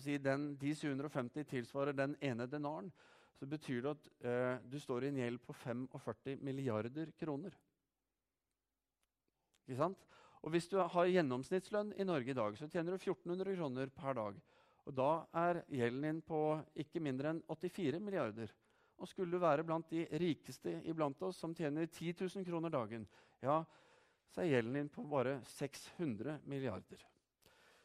si, 0.00 0.16
den, 0.18 0.54
De 0.56 0.74
750 0.74 1.44
tilsvarer 1.50 1.92
den 1.92 2.16
ene 2.22 2.46
denaren, 2.46 2.92
så 3.38 3.46
betyr 3.50 3.82
det 3.82 3.92
at 3.92 4.10
eh, 4.26 4.56
du 4.70 4.78
står 4.80 5.04
i 5.04 5.12
en 5.12 5.20
gjeld 5.22 5.40
på 5.44 5.56
45 5.64 6.42
milliarder 6.44 7.10
kroner. 7.18 7.54
Ikke 9.64 9.80
sant? 9.80 10.04
Og 10.44 10.52
Hvis 10.52 10.68
du 10.68 10.76
har 10.78 11.08
gjennomsnittslønn 11.08 11.94
i 11.96 12.04
Norge 12.04 12.30
i 12.30 12.36
dag, 12.36 12.56
så 12.58 12.68
tjener 12.68 12.92
du 12.92 12.98
1400 13.00 13.56
kroner 13.56 13.92
per 13.96 14.18
dag. 14.18 14.42
Og 14.84 14.92
Da 14.94 15.12
er 15.40 15.62
gjelden 15.72 16.04
din 16.04 16.20
på 16.20 16.40
ikke 16.76 17.00
mindre 17.00 17.32
enn 17.32 17.40
84 17.48 18.00
milliarder. 18.00 18.52
Og 19.00 19.08
skulle 19.08 19.32
du 19.32 19.40
være 19.42 19.64
blant 19.64 19.88
de 19.90 20.04
rikeste 20.20 20.76
iblant 20.84 21.22
oss 21.24 21.40
som 21.40 21.54
tjener 21.56 21.88
10 21.88 22.12
000 22.20 22.44
kroner 22.46 22.70
dagen, 22.70 23.08
ja, 23.42 23.64
så 24.30 24.42
er 24.42 24.52
gjelden 24.52 24.76
din 24.78 24.92
på 24.92 25.02
bare 25.08 25.40
600 25.56 26.38
milliarder. 26.44 27.00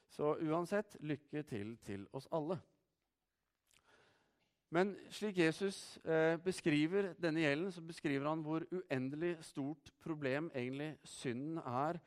Så 0.10 0.36
uansett, 0.42 0.98
lykke 1.00 1.44
til 1.48 1.78
til 1.86 2.06
oss 2.14 2.28
alle. 2.32 2.60
Men 4.70 4.94
slik 5.10 5.38
Jesus 5.38 5.98
eh, 6.06 6.38
beskriver 6.46 7.14
denne 7.18 7.42
gjelden, 7.42 7.72
så 7.74 7.82
beskriver 7.82 8.30
han 8.30 8.44
hvor 8.46 8.66
uendelig 8.72 9.38
stort 9.42 9.90
problem 10.04 10.52
egentlig 10.56 10.92
synden 11.04 11.58
er 11.58 11.98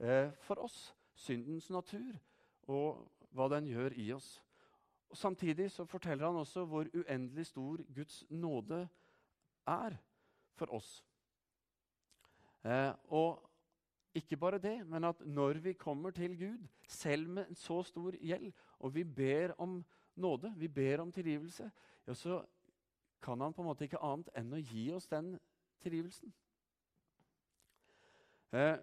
eh, 0.00 0.30
for 0.40 0.64
oss. 0.64 0.94
Syndens 1.16 1.68
natur 1.70 2.16
og 2.72 3.04
hva 3.36 3.48
den 3.52 3.68
gjør 3.68 3.92
i 4.00 4.10
oss. 4.16 4.42
Og 5.12 5.16
Samtidig 5.16 5.70
så 5.70 5.84
forteller 5.84 6.26
han 6.26 6.40
også 6.40 6.64
hvor 6.64 6.88
uendelig 6.94 7.46
stor 7.46 7.82
Guds 7.94 8.24
nåde 8.30 8.88
er 9.66 9.96
for 10.56 10.72
oss. 10.74 11.04
Eh, 12.64 12.92
og 13.12 13.42
ikke 14.16 14.36
bare 14.40 14.58
det, 14.58 14.86
men 14.88 15.04
at 15.04 15.20
når 15.20 15.60
vi 15.60 15.72
kommer 15.72 16.10
til 16.10 16.38
Gud, 16.38 16.64
selv 16.88 17.28
med 17.28 17.54
så 17.54 17.82
stor 17.82 18.16
gjeld, 18.16 18.52
og 18.78 18.94
vi 18.94 19.04
ber 19.04 19.52
om 19.60 19.84
nåde, 20.16 20.54
vi 20.56 20.68
ber 20.68 21.00
om 21.04 21.12
tilgivelse, 21.12 21.70
ja, 22.06 22.14
så 22.14 22.40
kan 23.22 23.40
han 23.40 23.54
på 23.54 23.62
en 23.62 23.70
måte 23.70 23.86
ikke 23.86 24.02
annet 24.04 24.28
enn 24.38 24.54
å 24.54 24.60
gi 24.62 24.88
oss 24.94 25.08
den 25.10 25.34
tilgivelsen. 25.82 26.30
Eh, 28.54 28.76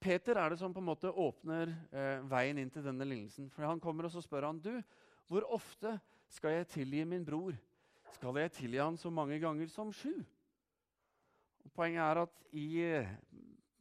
Peter 0.00 0.36
er 0.40 0.52
det 0.52 0.60
som 0.60 0.72
på 0.72 0.82
en 0.82 0.88
måte 0.88 1.08
åpner 1.08 1.70
eh, 1.92 2.24
veien 2.28 2.58
inn 2.60 2.72
til 2.72 2.84
denne 2.84 3.06
lignelsen. 3.08 3.50
For 3.52 3.64
Han 3.68 3.80
kommer 3.80 4.08
og 4.08 4.12
så 4.12 4.22
spør 4.24 4.48
han, 4.50 4.60
du, 4.60 4.72
hvor 5.28 5.46
ofte 5.52 5.96
skal 6.32 6.58
jeg 6.58 6.70
tilgi 6.72 7.04
min 7.08 7.24
bror. 7.24 7.56
Skal 8.16 8.40
jeg 8.42 8.52
tilgi 8.58 8.82
han 8.82 8.98
så 9.00 9.12
mange 9.12 9.38
ganger 9.42 9.70
som 9.72 9.92
sju? 9.92 10.12
Og 11.64 11.72
poenget 11.72 12.04
er 12.04 12.20
at 12.24 12.42
i, 12.52 12.68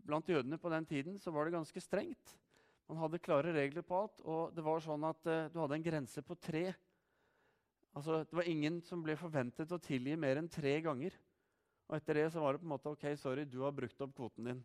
blant 0.03 0.29
jødene 0.29 0.59
på 0.59 0.71
den 0.71 0.87
tiden 0.87 1.19
så 1.19 1.31
var 1.31 1.45
det 1.45 1.57
ganske 1.57 1.83
strengt. 1.83 2.37
Man 2.87 2.99
hadde 2.99 3.21
klare 3.23 3.53
regler 3.55 3.83
på 3.85 3.99
alt, 4.03 4.23
og 4.27 4.55
det 4.55 4.63
var 4.63 4.83
sånn 4.83 5.03
at 5.07 5.27
eh, 5.29 5.47
du 5.51 5.59
hadde 5.61 5.79
en 5.79 5.85
grense 5.85 6.23
på 6.23 6.39
tre 6.39 6.69
Altså, 7.93 8.23
det 8.25 8.37
var 8.37 8.49
ingen 8.49 8.79
som 8.81 9.03
ble 9.05 9.15
forventet 9.17 9.71
å 9.71 9.81
tilgi 9.81 10.15
mer 10.17 10.39
enn 10.41 10.49
tre 10.49 10.79
ganger. 10.81 11.13
Og 11.89 11.97
etter 11.97 12.17
det 12.17 12.29
så 12.33 12.41
var 12.41 12.55
det 12.55 12.63
på 12.63 12.67
en 12.67 12.73
måte 12.73 12.93
ok, 12.93 13.05
sorry, 13.19 13.45
du 13.45 13.59
har 13.61 13.75
brukt 13.75 14.01
opp 14.01 14.15
kvoten 14.17 14.49
din. 14.49 14.63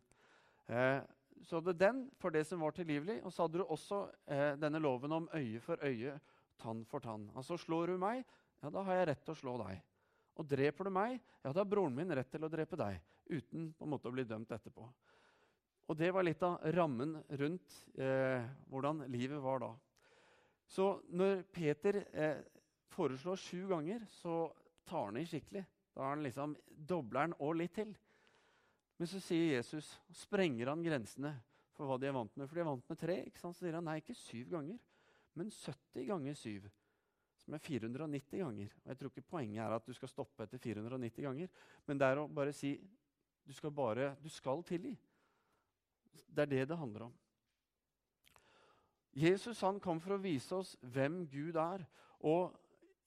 Eh, 0.72 1.00
så 1.44 1.58
hadde 1.58 1.76
den 1.76 2.06
for 2.18 2.34
det 2.34 2.44
som 2.48 2.62
var 2.64 2.74
tilgivelig, 2.76 3.18
og 3.22 3.34
så 3.34 3.44
hadde 3.44 3.60
du 3.60 3.66
også 3.66 4.00
eh, 4.32 4.54
denne 4.60 4.80
loven 4.82 5.14
om 5.18 5.28
øye 5.36 5.60
for 5.62 5.80
øye, 5.84 6.16
tann 6.58 6.82
for 6.88 7.04
tann. 7.04 7.28
Altså 7.36 7.58
slår 7.60 7.92
du 7.92 8.00
meg, 8.00 8.24
ja, 8.62 8.72
da 8.74 8.82
har 8.86 8.98
jeg 8.98 9.10
rett 9.12 9.22
til 9.26 9.36
å 9.36 9.40
slå 9.42 9.58
deg. 9.60 9.84
Og 10.38 10.48
dreper 10.48 10.88
du 10.88 10.94
meg, 10.94 11.18
ja, 11.42 11.52
da 11.52 11.60
har 11.60 11.68
broren 11.68 11.94
min 11.94 12.14
rett 12.14 12.30
til 12.32 12.46
å 12.46 12.50
drepe 12.50 12.78
deg. 12.78 12.98
Uten 13.28 13.72
på 13.76 13.84
en 13.84 13.92
måte 13.92 14.10
å 14.10 14.14
bli 14.14 14.24
dømt 14.26 14.54
etterpå. 14.54 14.86
Og 15.88 15.96
det 15.96 16.10
var 16.12 16.24
litt 16.26 16.42
av 16.44 16.58
rammen 16.76 17.16
rundt 17.40 17.76
eh, 17.96 18.44
hvordan 18.68 19.04
livet 19.12 19.40
var 19.44 19.62
da. 19.62 19.70
Så 20.68 20.98
når 21.16 21.42
Peter 21.52 22.02
eh, 22.12 22.42
foreslår 22.94 23.40
sju 23.40 23.66
ganger, 23.70 24.04
så 24.20 24.48
tar 24.88 25.10
han 25.10 25.20
i 25.20 25.26
skikkelig. 25.28 25.64
Da 25.94 26.10
han 26.12 26.22
liksom 26.22 26.54
dobler 26.68 27.34
og 27.38 27.56
litt 27.58 27.74
til. 27.76 27.92
Men 28.98 29.10
så 29.10 29.20
sier 29.22 29.56
Jesus, 29.56 29.90
sprenger 30.14 30.72
han 30.72 30.82
grensene 30.82 31.34
for 31.76 31.86
hva 31.86 31.98
de 32.00 32.08
er 32.10 32.16
vant 32.16 32.34
med. 32.34 32.48
For 32.48 32.58
de 32.58 32.64
er 32.64 32.70
vant 32.70 32.90
med 32.90 32.98
tre. 32.98 33.20
ikke 33.28 33.40
sant? 33.42 33.56
Så 33.56 33.66
sier 33.66 33.78
han 33.78 33.86
nei, 33.86 34.00
ikke 34.02 34.16
syv 34.18 34.50
ganger, 34.56 34.78
men 35.38 35.52
70 35.54 36.08
ganger 36.08 36.38
syv 36.38 36.68
som 37.48 37.54
er 37.56 37.62
490 37.64 38.42
ganger. 38.42 38.72
Og 38.82 38.90
Jeg 38.90 38.98
tror 38.98 39.12
ikke 39.12 39.30
poenget 39.30 39.62
er 39.64 39.72
at 39.72 39.86
du 39.86 39.94
skal 39.96 40.10
stoppe 40.10 40.44
etter 40.44 40.60
490 40.60 41.24
ganger, 41.24 41.48
men 41.86 42.00
det 42.00 42.08
er 42.08 42.20
å 42.20 42.26
bare 42.28 42.52
si 42.52 42.74
du 43.48 43.54
skal, 43.56 43.72
bare, 43.72 44.10
du 44.20 44.28
skal 44.28 44.60
tilgi. 44.68 44.92
Det 46.28 46.44
er 46.44 46.50
det 46.50 46.66
det 46.68 46.76
handler 46.76 47.06
om. 47.06 47.14
Jesus 49.16 49.62
han 49.64 49.80
kom 49.80 50.02
for 50.04 50.18
å 50.18 50.20
vise 50.20 50.52
oss 50.54 50.74
hvem 50.82 51.22
Gud 51.32 51.56
er. 51.56 51.86
Og 52.20 52.52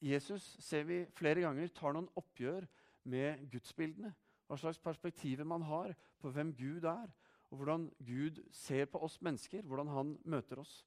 Jesus 0.01 0.45
ser 0.65 0.85
vi 0.89 1.03
flere 1.13 1.43
ganger 1.45 1.69
tar 1.77 1.93
noen 1.93 2.09
oppgjør 2.17 2.65
med 3.11 3.45
gudsbildene. 3.53 4.13
Hva 4.49 4.57
slags 4.59 4.81
perspektiver 4.81 5.47
man 5.47 5.63
har 5.63 5.93
på 6.19 6.31
hvem 6.33 6.51
Gud 6.57 6.87
er, 6.89 7.11
og 7.51 7.59
hvordan 7.59 7.85
Gud 8.03 8.41
ser 8.55 8.87
på 8.91 8.99
oss 9.05 9.19
mennesker, 9.21 9.63
hvordan 9.67 9.91
han 9.91 10.15
møter 10.25 10.59
oss. 10.63 10.81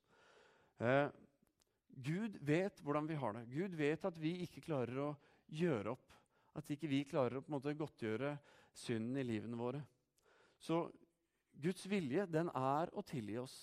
Eh, 0.81 1.09
Gud 1.95 2.39
vet 2.43 2.81
hvordan 2.83 3.07
vi 3.09 3.19
har 3.21 3.37
det. 3.37 3.47
Gud 3.53 3.77
vet 3.79 4.05
at 4.05 4.19
vi 4.21 4.35
ikke 4.45 4.65
klarer 4.65 5.01
å 5.05 5.11
gjøre 5.55 5.95
opp. 5.95 6.11
At 6.59 6.71
ikke 6.71 6.91
vi 6.91 7.05
klarer 7.07 7.39
å 7.39 7.45
på 7.45 7.53
en 7.53 7.57
måte 7.59 7.77
godtgjøre 7.79 8.35
synden 8.75 9.21
i 9.21 9.27
livene 9.27 9.59
våre. 9.59 9.83
Så 10.59 10.87
Guds 11.63 11.87
vilje 11.91 12.27
den 12.31 12.51
er 12.51 12.91
å 12.95 13.05
tilgi 13.07 13.39
oss. 13.39 13.57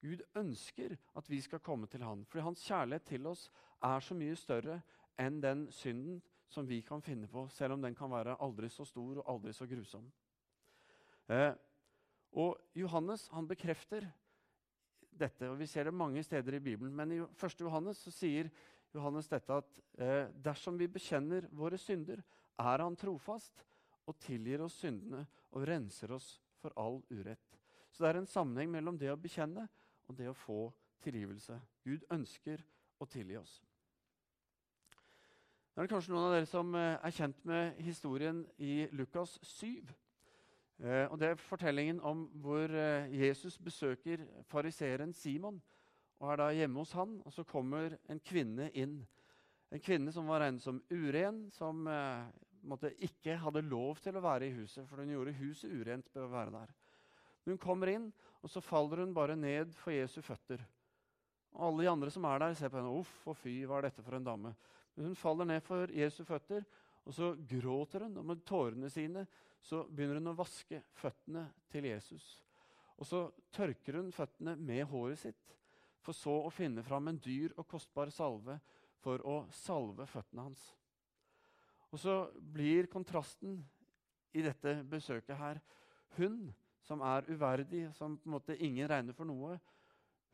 Gud 0.00 0.22
ønsker 0.38 0.94
at 1.18 1.28
vi 1.28 1.40
skal 1.42 1.62
komme 1.64 1.88
til 1.90 2.04
Han, 2.06 2.24
fordi 2.24 2.44
hans 2.46 2.62
kjærlighet 2.64 3.08
til 3.10 3.26
oss 3.26 3.48
er 3.84 4.00
så 4.04 4.16
mye 4.16 4.36
større 4.36 4.80
enn 5.18 5.40
den 5.42 5.66
synden 5.74 6.20
som 6.48 6.66
vi 6.66 6.80
kan 6.82 7.02
finne 7.04 7.28
på, 7.28 7.44
selv 7.52 7.76
om 7.76 7.82
den 7.82 7.94
kan 7.94 8.10
være 8.10 8.38
aldri 8.40 8.70
så 8.72 8.86
stor 8.88 9.20
og 9.20 9.28
aldri 9.28 9.52
så 9.52 9.66
grusom. 9.68 10.06
Eh, 11.28 11.52
og 12.40 12.56
Johannes 12.76 13.26
han 13.34 13.48
bekrefter 13.48 14.06
dette. 15.18 15.48
og 15.50 15.58
Vi 15.58 15.66
ser 15.66 15.84
det 15.88 15.94
mange 15.94 16.22
steder 16.22 16.54
i 16.54 16.60
Bibelen. 16.60 16.94
Men 16.94 17.12
i 17.12 17.20
1. 17.20 17.60
Johannes 17.60 18.00
så 18.04 18.12
sier 18.14 18.50
Johannes 18.94 19.28
dette 19.28 19.52
at 19.60 19.80
eh, 19.98 20.28
dersom 20.32 20.78
vi 20.78 20.88
bekjenner 20.88 21.48
våre 21.52 21.78
synder, 21.78 22.22
er 22.58 22.82
Han 22.82 22.96
trofast 22.96 23.64
og 24.08 24.16
tilgir 24.18 24.64
oss 24.64 24.80
syndene 24.80 25.26
og 25.52 25.66
renser 25.68 26.10
oss 26.12 26.40
for 26.58 26.72
all 26.76 27.02
urett. 27.10 27.58
Så 27.92 28.02
det 28.02 28.10
er 28.10 28.18
en 28.18 28.26
sammenheng 28.30 28.70
mellom 28.72 28.98
det 28.98 29.12
å 29.12 29.20
bekjenne 29.20 29.68
og 30.08 30.16
det 30.16 30.28
å 30.30 30.36
få 30.36 30.72
tilgivelse. 31.04 31.60
Gud 31.84 32.04
ønsker 32.10 32.64
å 32.98 33.06
tilgi 33.06 33.36
oss. 33.38 33.60
Det 35.78 35.84
er 35.84 35.92
kanskje 35.92 36.10
noen 36.10 36.24
av 36.26 36.32
dere 36.34 36.46
som 36.50 36.72
eh, 36.74 36.96
er 37.06 37.12
kjent 37.14 37.44
med 37.46 37.76
historien 37.86 38.38
i 38.58 38.88
Lukas 38.98 39.36
7. 39.46 39.68
Eh, 40.82 41.04
og 41.04 41.12
Det 41.22 41.28
er 41.28 41.38
fortellingen 41.38 42.00
om 42.02 42.24
hvor 42.42 42.64
eh, 42.66 43.06
Jesus 43.14 43.60
besøker 43.62 44.24
fariseeren 44.50 45.12
Simon 45.14 45.60
og 46.18 46.32
er 46.32 46.40
da 46.40 46.48
hjemme 46.50 46.82
hos 46.82 46.96
han. 46.98 47.12
Og 47.22 47.30
så 47.30 47.44
kommer 47.46 47.94
en 48.10 48.18
kvinne 48.18 48.66
inn. 48.74 48.96
En 49.70 49.84
kvinne 49.84 50.10
som 50.10 50.26
var 50.26 50.42
regnet 50.42 50.64
som 50.64 50.80
uren, 50.90 51.44
som 51.54 51.86
måtte, 52.66 52.90
ikke 52.98 53.36
hadde 53.38 53.62
lov 53.68 54.02
til 54.02 54.18
å 54.18 54.24
være 54.24 54.48
i 54.48 54.56
huset, 54.56 54.82
for 54.90 54.98
hun 54.98 55.12
gjorde 55.14 55.36
huset 55.38 55.70
urent 55.70 56.10
ved 56.10 56.24
å 56.24 56.32
være 56.32 56.56
der. 56.56 56.72
Hun 57.46 57.62
kommer 57.62 57.92
inn, 57.92 58.08
og 58.42 58.50
så 58.50 58.64
faller 58.66 59.04
hun 59.04 59.14
bare 59.14 59.38
ned 59.38 59.78
for 59.78 59.94
Jesu 59.94 60.18
føtter. 60.26 60.66
Og 61.54 61.68
Alle 61.68 61.86
de 61.86 61.92
andre 61.94 62.10
som 62.10 62.26
er 62.26 62.42
der, 62.42 62.58
ser 62.58 62.74
på 62.74 62.82
henne. 62.82 62.98
'Uff 62.98 63.30
og 63.30 63.38
fy, 63.38 63.60
hva 63.62 63.78
er 63.78 63.92
dette 63.92 64.02
for 64.02 64.18
en 64.18 64.26
dame?' 64.26 64.56
Hun 64.98 65.14
faller 65.16 65.46
ned 65.46 65.62
for 65.62 65.90
Jesu 65.94 66.24
føtter, 66.26 66.64
og 67.06 67.14
så 67.14 67.32
gråter 67.48 68.04
hun. 68.06 68.16
Og 68.20 68.26
med 68.26 68.44
tårene 68.46 68.90
sine 68.90 69.24
så 69.64 69.84
begynner 69.86 70.20
hun 70.20 70.32
å 70.32 70.38
vaske 70.38 70.82
føttene 70.98 71.46
til 71.72 71.88
Jesus. 71.88 72.26
Og 72.98 73.06
så 73.06 73.22
tørker 73.54 74.00
hun 74.00 74.10
føttene 74.12 74.56
med 74.58 74.84
håret 74.90 75.20
sitt, 75.22 75.54
for 76.02 76.16
så 76.16 76.34
å 76.46 76.52
finne 76.54 76.82
fram 76.86 77.10
en 77.10 77.20
dyr 77.22 77.54
og 77.58 77.68
kostbar 77.70 78.10
salve 78.14 78.58
for 79.02 79.22
å 79.26 79.40
salve 79.54 80.06
føttene 80.08 80.48
hans. 80.48 80.62
Og 81.92 82.00
så 82.02 82.16
blir 82.42 82.90
kontrasten 82.90 83.60
i 84.36 84.42
dette 84.44 84.80
besøket 84.88 85.38
her 85.38 85.60
Hun 86.16 86.48
som 86.82 87.02
er 87.04 87.26
uverdig, 87.28 87.90
som 87.94 88.16
på 88.16 88.28
en 88.28 88.32
måte 88.32 88.56
ingen 88.64 88.88
regner 88.88 89.12
for 89.12 89.28
noe, 89.28 89.58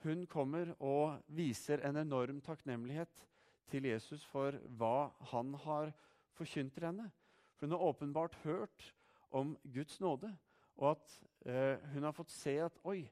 hun 0.05 0.27
kommer 0.31 0.70
og 0.79 1.24
viser 1.35 1.83
en 1.83 1.96
enorm 1.98 2.40
takknemlighet 2.44 3.24
til 3.70 3.85
Jesus 3.88 4.24
for 4.27 4.57
hva 4.79 5.11
han 5.33 5.55
har 5.64 5.92
forkynt 6.35 6.74
til 6.74 6.87
henne. 6.87 7.11
For 7.55 7.66
hun 7.66 7.77
har 7.77 7.87
åpenbart 7.88 8.35
hørt 8.44 8.94
om 9.31 9.57
Guds 9.74 10.00
nåde, 10.00 10.37
og 10.77 10.90
at 10.90 11.20
eh, 11.46 11.92
hun 11.92 12.03
har 12.03 12.12
fått 12.12 12.31
se 12.31 12.57
at 12.62 12.79
oi, 12.85 13.05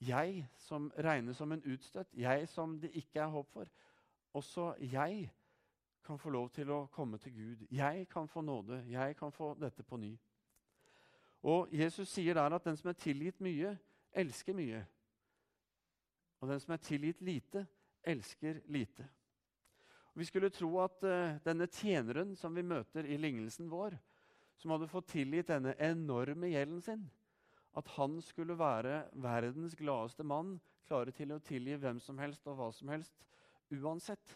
jeg 0.00 0.46
som 0.56 0.92
regnes 0.98 1.36
som 1.36 1.52
en 1.52 1.64
utstøtt, 1.66 2.08
jeg 2.14 2.48
som 2.48 2.78
det 2.80 2.90
ikke 2.94 3.20
er 3.20 3.32
håp 3.32 3.50
for, 3.52 3.66
også 4.32 4.74
jeg 4.80 5.30
kan 6.08 6.18
få 6.18 6.30
lov 6.30 6.50
til 6.50 6.70
å 6.70 6.86
komme 6.92 7.18
til 7.18 7.34
Gud. 7.34 7.66
Jeg 7.70 8.06
kan 8.08 8.28
få 8.28 8.40
nåde. 8.40 8.80
Jeg 8.88 9.16
kan 9.16 9.32
få 9.32 9.52
dette 9.60 9.82
på 9.82 9.96
ny. 10.00 10.14
Og 11.42 11.68
Jesus 11.72 12.08
sier 12.08 12.34
der 12.34 12.54
at 12.56 12.64
den 12.64 12.76
som 12.76 12.88
er 12.88 12.96
tilgitt 12.96 13.40
mye, 13.44 13.74
elsker 14.12 14.56
mye. 14.56 14.80
Og 16.40 16.48
den 16.48 16.60
som 16.60 16.72
er 16.72 16.80
tilgitt 16.82 17.20
lite, 17.20 17.66
elsker 18.02 18.62
lite. 18.72 19.04
Vi 20.18 20.26
skulle 20.26 20.50
tro 20.50 20.72
at 20.82 21.04
uh, 21.06 21.36
denne 21.44 21.68
tjeneren 21.70 22.32
som 22.36 22.54
vi 22.56 22.64
møter 22.66 23.06
i 23.06 23.18
lignelsen 23.20 23.68
vår, 23.70 23.94
som 24.58 24.72
hadde 24.74 24.88
fått 24.90 25.12
tilgitt 25.12 25.52
denne 25.52 25.76
enorme 25.78 26.50
gjelden 26.50 26.80
sin. 26.82 27.04
At 27.78 27.86
han 27.94 28.16
skulle 28.26 28.56
være 28.58 29.04
verdens 29.22 29.76
gladeste 29.78 30.26
mann, 30.26 30.56
klare 30.88 31.14
til 31.14 31.36
å 31.36 31.42
tilgi 31.46 31.76
hvem 31.78 32.00
som 32.02 32.18
helst 32.18 32.48
og 32.50 32.58
hva 32.58 32.66
som 32.74 32.90
helst, 32.90 33.14
uansett. 33.70 34.34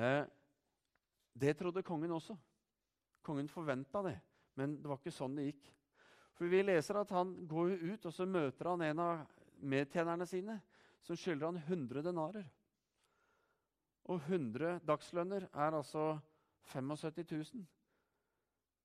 Uh, 0.00 0.24
det 1.36 1.58
trodde 1.60 1.84
kongen 1.84 2.16
også. 2.16 2.38
Kongen 3.20 3.52
forventa 3.52 4.00
det, 4.08 4.16
men 4.56 4.78
det 4.80 4.88
var 4.88 5.02
ikke 5.02 5.12
sånn 5.12 5.36
det 5.36 5.50
gikk. 5.50 5.68
For 6.38 6.48
Vi 6.48 6.64
leser 6.64 6.96
at 7.02 7.12
han 7.12 7.36
går 7.44 7.76
ut, 7.76 8.08
og 8.08 8.16
så 8.16 8.24
møter 8.24 8.72
han 8.72 8.88
en 8.88 9.04
av 9.04 9.22
medtjenerne 9.60 10.24
sine 10.26 10.56
som 11.04 11.18
skylder 11.18 11.50
han 11.50 11.60
100 11.60 12.08
denarer. 12.08 12.48
Og 14.10 14.18
100 14.26 14.80
dagslønner 14.86 15.46
er 15.52 15.76
altså 15.78 16.18
75 16.72 17.54
000. 17.54 17.66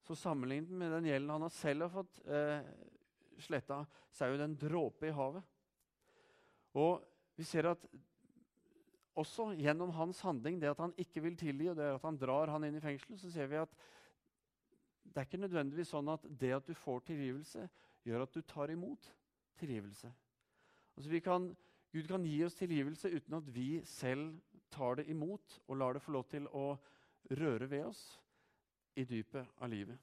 Så 0.06 0.16
sammenlignet 0.16 0.72
med 0.72 0.94
den 0.94 1.10
gjelden 1.10 1.34
han 1.34 1.50
selv 1.52 1.88
har 1.88 1.94
fått 1.94 2.20
eh, 2.26 2.68
sletta, 3.44 3.82
så 4.12 4.26
er 4.26 4.34
jo 4.34 4.38
det 4.40 4.48
en 4.48 4.60
dråpe 4.62 5.10
i 5.10 5.16
havet. 5.16 5.44
Og 6.78 7.02
vi 7.38 7.46
ser 7.46 7.70
at 7.72 7.84
også 9.18 9.50
gjennom 9.58 9.92
hans 9.98 10.22
handling, 10.22 10.60
det 10.62 10.70
at 10.70 10.82
han 10.82 10.94
ikke 11.02 11.24
vil 11.26 11.38
tilgi, 11.38 11.70
og 11.72 11.78
det 11.78 11.90
at 11.96 12.06
han 12.06 12.20
drar 12.22 12.54
han 12.54 12.68
inn 12.68 12.78
i 12.78 12.84
fengsel, 12.84 13.18
så 13.18 13.32
ser 13.34 13.50
vi 13.50 13.60
at 13.60 13.74
det 15.08 15.22
er 15.22 15.26
ikke 15.26 15.42
nødvendigvis 15.42 15.90
sånn 15.96 16.12
at 16.14 16.26
det 16.40 16.52
at 16.54 16.68
du 16.68 16.76
får 16.78 17.02
tilgivelse, 17.08 17.64
gjør 18.06 18.28
at 18.28 18.36
du 18.36 18.42
tar 18.46 18.72
imot 18.72 19.10
tilgivelse. 19.58 20.12
Altså 20.98 21.22
kan, 21.24 21.50
Gud 21.94 22.08
kan 22.10 22.26
gi 22.26 22.38
oss 22.46 22.58
tilgivelse 22.58 23.10
uten 23.10 23.40
at 23.40 23.50
vi 23.54 23.82
selv 23.86 24.38
tar 24.72 25.00
det 25.00 25.08
imot 25.12 25.60
og 25.68 25.78
lar 25.78 25.94
det 25.94 26.02
få 26.04 26.14
lov 26.16 26.28
til 26.32 26.48
å 26.56 26.70
røre 27.38 27.70
ved 27.70 27.86
oss 27.86 28.04
i 28.98 29.06
dypet 29.06 29.60
av 29.62 29.70
livet. 29.70 29.98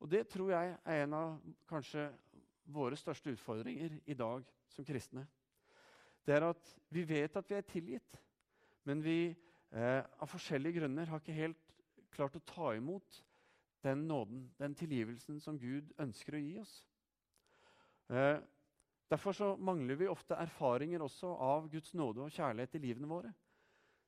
Og 0.00 0.10
Det 0.10 0.26
tror 0.28 0.50
jeg 0.50 0.76
er 0.84 1.02
en 1.04 1.14
av 1.14 1.36
kanskje 1.68 2.08
våre 2.64 2.96
største 2.96 3.32
utfordringer 3.32 3.98
i 4.06 4.14
dag 4.14 4.44
som 4.68 4.84
kristne. 4.84 5.26
Det 6.26 6.34
er 6.34 6.48
at 6.48 6.72
vi 6.92 7.04
vet 7.08 7.36
at 7.36 7.50
vi 7.50 7.56
er 7.56 7.68
tilgitt, 7.68 8.18
men 8.84 9.04
vi 9.04 9.18
eh, 9.72 10.00
av 10.00 10.28
forskjellige 10.28 10.80
grunner 10.80 11.08
har 11.08 11.20
ikke 11.20 11.36
helt 11.36 11.74
klart 12.14 12.36
å 12.36 12.44
ta 12.48 12.72
imot 12.76 13.20
den 13.84 14.06
nåden, 14.08 14.48
den 14.58 14.74
tilgivelsen 14.74 15.40
som 15.40 15.58
Gud 15.60 15.92
ønsker 16.00 16.36
å 16.36 16.40
gi 16.40 16.58
oss. 16.62 16.74
Eh, 18.08 18.40
derfor 19.10 19.36
så 19.36 19.54
mangler 19.56 20.00
vi 20.00 20.08
ofte 20.08 20.36
erfaringer 20.40 21.04
også 21.04 21.34
av 21.36 21.68
Guds 21.72 21.92
nåde 21.94 22.24
og 22.24 22.32
kjærlighet 22.32 22.76
i 22.78 22.84
livene 22.86 23.10
våre 23.10 23.32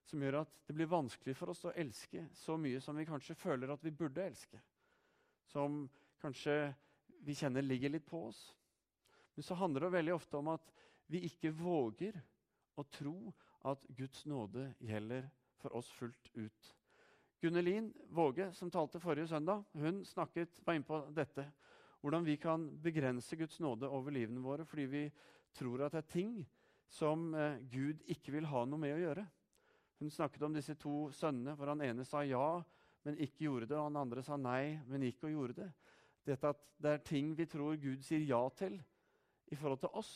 som 0.06 0.22
gjør 0.22 0.40
at 0.42 0.52
det 0.68 0.76
blir 0.76 0.90
vanskelig 0.90 1.34
for 1.36 1.50
oss 1.50 1.64
å 1.66 1.74
elske 1.74 2.26
så 2.38 2.56
mye 2.60 2.80
som 2.82 2.96
vi 2.98 3.06
kanskje 3.08 3.38
føler 3.38 3.72
at 3.72 3.82
vi 3.84 3.94
burde 3.94 4.22
elske. 4.22 4.60
Som 5.50 5.84
kanskje 6.22 6.74
vi 7.26 7.34
kjenner 7.34 7.64
ligger 7.64 7.90
litt 7.90 8.06
på 8.06 8.26
oss. 8.28 8.40
Men 9.34 9.44
så 9.44 9.58
handler 9.58 9.86
det 9.86 9.96
veldig 9.96 10.14
ofte 10.14 10.38
om 10.38 10.52
at 10.54 10.72
vi 11.10 11.24
ikke 11.26 11.54
våger 11.54 12.16
å 12.78 12.84
tro 12.90 13.16
at 13.66 13.82
Guds 13.98 14.24
nåde 14.30 14.70
gjelder 14.78 15.26
for 15.60 15.74
oss 15.76 15.90
fullt 15.98 16.30
ut. 16.34 16.74
Gunnelin 17.42 17.90
Våge, 18.08 18.52
som 18.54 18.70
talte 18.70 19.00
forrige 19.00 19.28
søndag, 19.28 19.64
hun 19.72 20.04
snakket, 20.04 20.60
var 20.64 20.76
inne 20.76 20.88
på 20.88 21.00
dette. 21.14 21.44
Hvordan 22.00 22.24
vi 22.24 22.36
kan 22.40 22.64
begrense 22.82 23.36
Guds 23.36 23.58
nåde 23.60 23.88
over 23.88 24.14
livene 24.14 24.42
våre 24.44 24.64
fordi 24.64 24.86
vi 24.86 25.02
tror 25.56 25.84
at 25.86 25.96
det 25.96 26.04
er 26.04 26.12
ting 26.12 26.36
som 26.92 27.32
eh, 27.34 27.58
Gud 27.72 28.02
ikke 28.12 28.34
vil 28.36 28.48
ha 28.48 28.64
noe 28.64 28.80
med 28.80 28.94
å 28.94 29.00
gjøre. 29.00 29.26
Hun 29.98 30.10
snakket 30.10 30.42
om 30.42 30.56
disse 30.56 30.74
to 30.76 31.10
sønnene, 31.16 31.54
hvor 31.56 31.72
han 31.72 31.82
ene 31.84 32.04
sa 32.04 32.22
ja, 32.26 32.62
men 33.06 33.20
ikke 33.22 33.46
gjorde 33.46 33.68
det, 33.70 33.76
og 33.78 33.86
han 33.88 34.00
andre 34.02 34.22
sa 34.24 34.36
nei, 34.36 34.76
men 34.90 35.04
gikk 35.06 35.24
og 35.24 35.32
gjorde 35.32 35.60
det. 35.62 35.70
Dette 36.26 36.52
at 36.52 36.62
Det 36.76 36.90
er 36.90 37.04
ting 37.08 37.30
vi 37.32 37.46
tror 37.48 37.78
Gud 37.80 38.02
sier 38.04 38.20
ja 38.20 38.42
til 38.52 38.74
i 39.48 39.56
forhold 39.56 39.78
til 39.80 39.94
oss, 39.96 40.10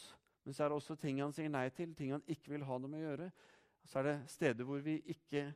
men 0.45 0.53
så 0.53 0.65
er 0.65 0.69
det 0.69 0.77
også 0.77 0.97
ting 1.01 1.23
han 1.23 1.33
sier 1.33 1.49
nei 1.49 1.71
til, 1.73 1.95
ting 1.97 2.13
han 2.13 2.27
ikke 2.29 2.53
vil 2.53 2.67
ha 2.69 2.77
noe 2.77 2.91
med 2.91 3.01
å 3.01 3.07
gjøre. 3.07 3.29
Så 3.89 4.01
er 4.01 4.09
det 4.09 4.17
steder 4.29 4.69
hvor 4.69 4.83
vi 4.85 4.99
ikke 5.15 5.47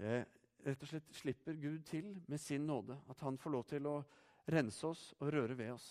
eh, 0.00 0.24
rett 0.64 0.82
og 0.82 0.88
slett 0.88 1.12
slipper 1.12 1.58
Gud 1.60 1.84
til 1.90 2.08
med 2.26 2.40
sin 2.40 2.64
nåde. 2.66 2.96
At 3.12 3.20
han 3.20 3.36
får 3.36 3.52
lov 3.52 3.68
til 3.68 3.90
å 3.90 3.96
rense 4.48 4.86
oss 4.88 5.10
og 5.20 5.32
røre 5.34 5.58
ved 5.58 5.74
oss. 5.74 5.90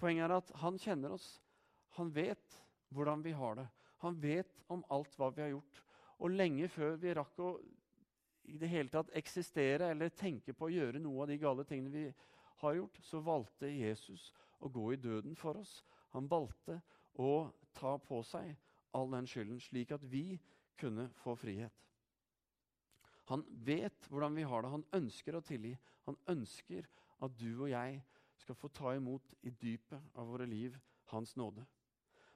Poenget 0.00 0.30
er 0.30 0.36
at 0.38 0.52
han 0.62 0.80
kjenner 0.80 1.12
oss. 1.18 1.28
Han 1.98 2.12
vet 2.14 2.58
hvordan 2.88 3.22
vi 3.24 3.34
har 3.36 3.60
det. 3.60 3.68
Han 4.02 4.16
vet 4.22 4.62
om 4.72 4.84
alt 4.90 5.12
hva 5.18 5.28
vi 5.34 5.44
har 5.44 5.52
gjort. 5.52 5.82
Og 6.22 6.30
lenge 6.30 6.68
før 6.70 6.96
vi 7.02 7.14
rakk 7.18 7.40
å 7.42 7.52
i 8.50 8.58
det 8.58 8.68
hele 8.70 8.90
tatt 8.90 9.10
eksistere 9.18 9.90
eller 9.92 10.14
tenke 10.18 10.54
på 10.54 10.66
å 10.66 10.72
gjøre 10.72 11.00
noe 11.02 11.22
av 11.24 11.30
de 11.30 11.38
gale 11.40 11.64
tingene 11.66 11.92
vi 11.92 12.06
har 12.62 12.74
gjort, 12.74 12.98
så 13.02 13.20
valgte 13.22 13.70
Jesus 13.70 14.28
å 14.62 14.70
gå 14.70 14.92
i 14.92 15.00
døden 15.00 15.36
for 15.38 15.58
oss. 15.60 15.80
Han 16.14 16.28
valgte 16.30 16.80
å 17.22 17.50
ta 17.74 17.96
på 18.02 18.20
seg 18.26 18.54
all 18.96 19.10
den 19.14 19.28
skylden, 19.30 19.60
slik 19.62 19.94
at 19.94 20.04
vi 20.04 20.38
kunne 20.78 21.08
få 21.22 21.34
frihet. 21.38 21.74
Han 23.30 23.44
vet 23.64 24.08
hvordan 24.10 24.34
vi 24.36 24.46
har 24.46 24.62
det. 24.62 24.72
Han 24.72 24.88
ønsker 24.98 25.38
å 25.38 25.44
tilgi. 25.46 25.76
Han 26.08 26.18
ønsker 26.28 26.88
at 27.22 27.36
du 27.38 27.62
og 27.62 27.70
jeg 27.70 28.00
skal 28.42 28.58
få 28.58 28.68
ta 28.74 28.94
imot 28.98 29.34
i 29.46 29.52
dypet 29.54 30.18
av 30.18 30.28
våre 30.28 30.48
liv 30.50 30.74
hans 31.12 31.36
nåde. 31.38 31.62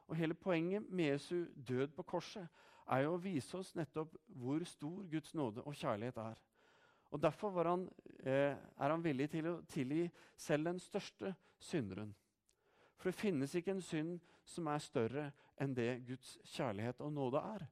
Og 0.07 0.17
Hele 0.17 0.37
poenget 0.39 0.87
med 0.89 1.11
Jesu 1.11 1.49
død 1.69 1.97
på 1.97 2.07
korset 2.07 2.47
er 2.91 3.03
jo 3.05 3.15
å 3.17 3.23
vise 3.23 3.57
oss 3.59 3.75
nettopp 3.77 4.15
hvor 4.39 4.63
stor 4.69 5.07
Guds 5.11 5.35
nåde 5.35 5.65
og 5.67 5.75
kjærlighet 5.75 6.21
er. 6.23 6.39
Og 7.15 7.23
Derfor 7.23 7.65
han, 7.65 7.89
eh, 8.21 8.57
er 8.79 8.91
han 8.91 9.05
villig 9.05 9.31
til 9.31 9.47
å 9.47 9.63
tilgi 9.71 10.11
selv 10.37 10.65
den 10.65 10.79
største 10.79 11.35
synderen. 11.59 12.15
For 12.97 13.11
det 13.11 13.21
finnes 13.21 13.55
ikke 13.55 13.71
en 13.71 13.83
synd 13.83 14.21
som 14.45 14.67
er 14.67 14.79
større 14.79 15.33
enn 15.61 15.75
det 15.75 16.05
Guds 16.07 16.39
kjærlighet 16.45 17.01
og 17.01 17.13
nåde 17.13 17.39
er. 17.39 17.67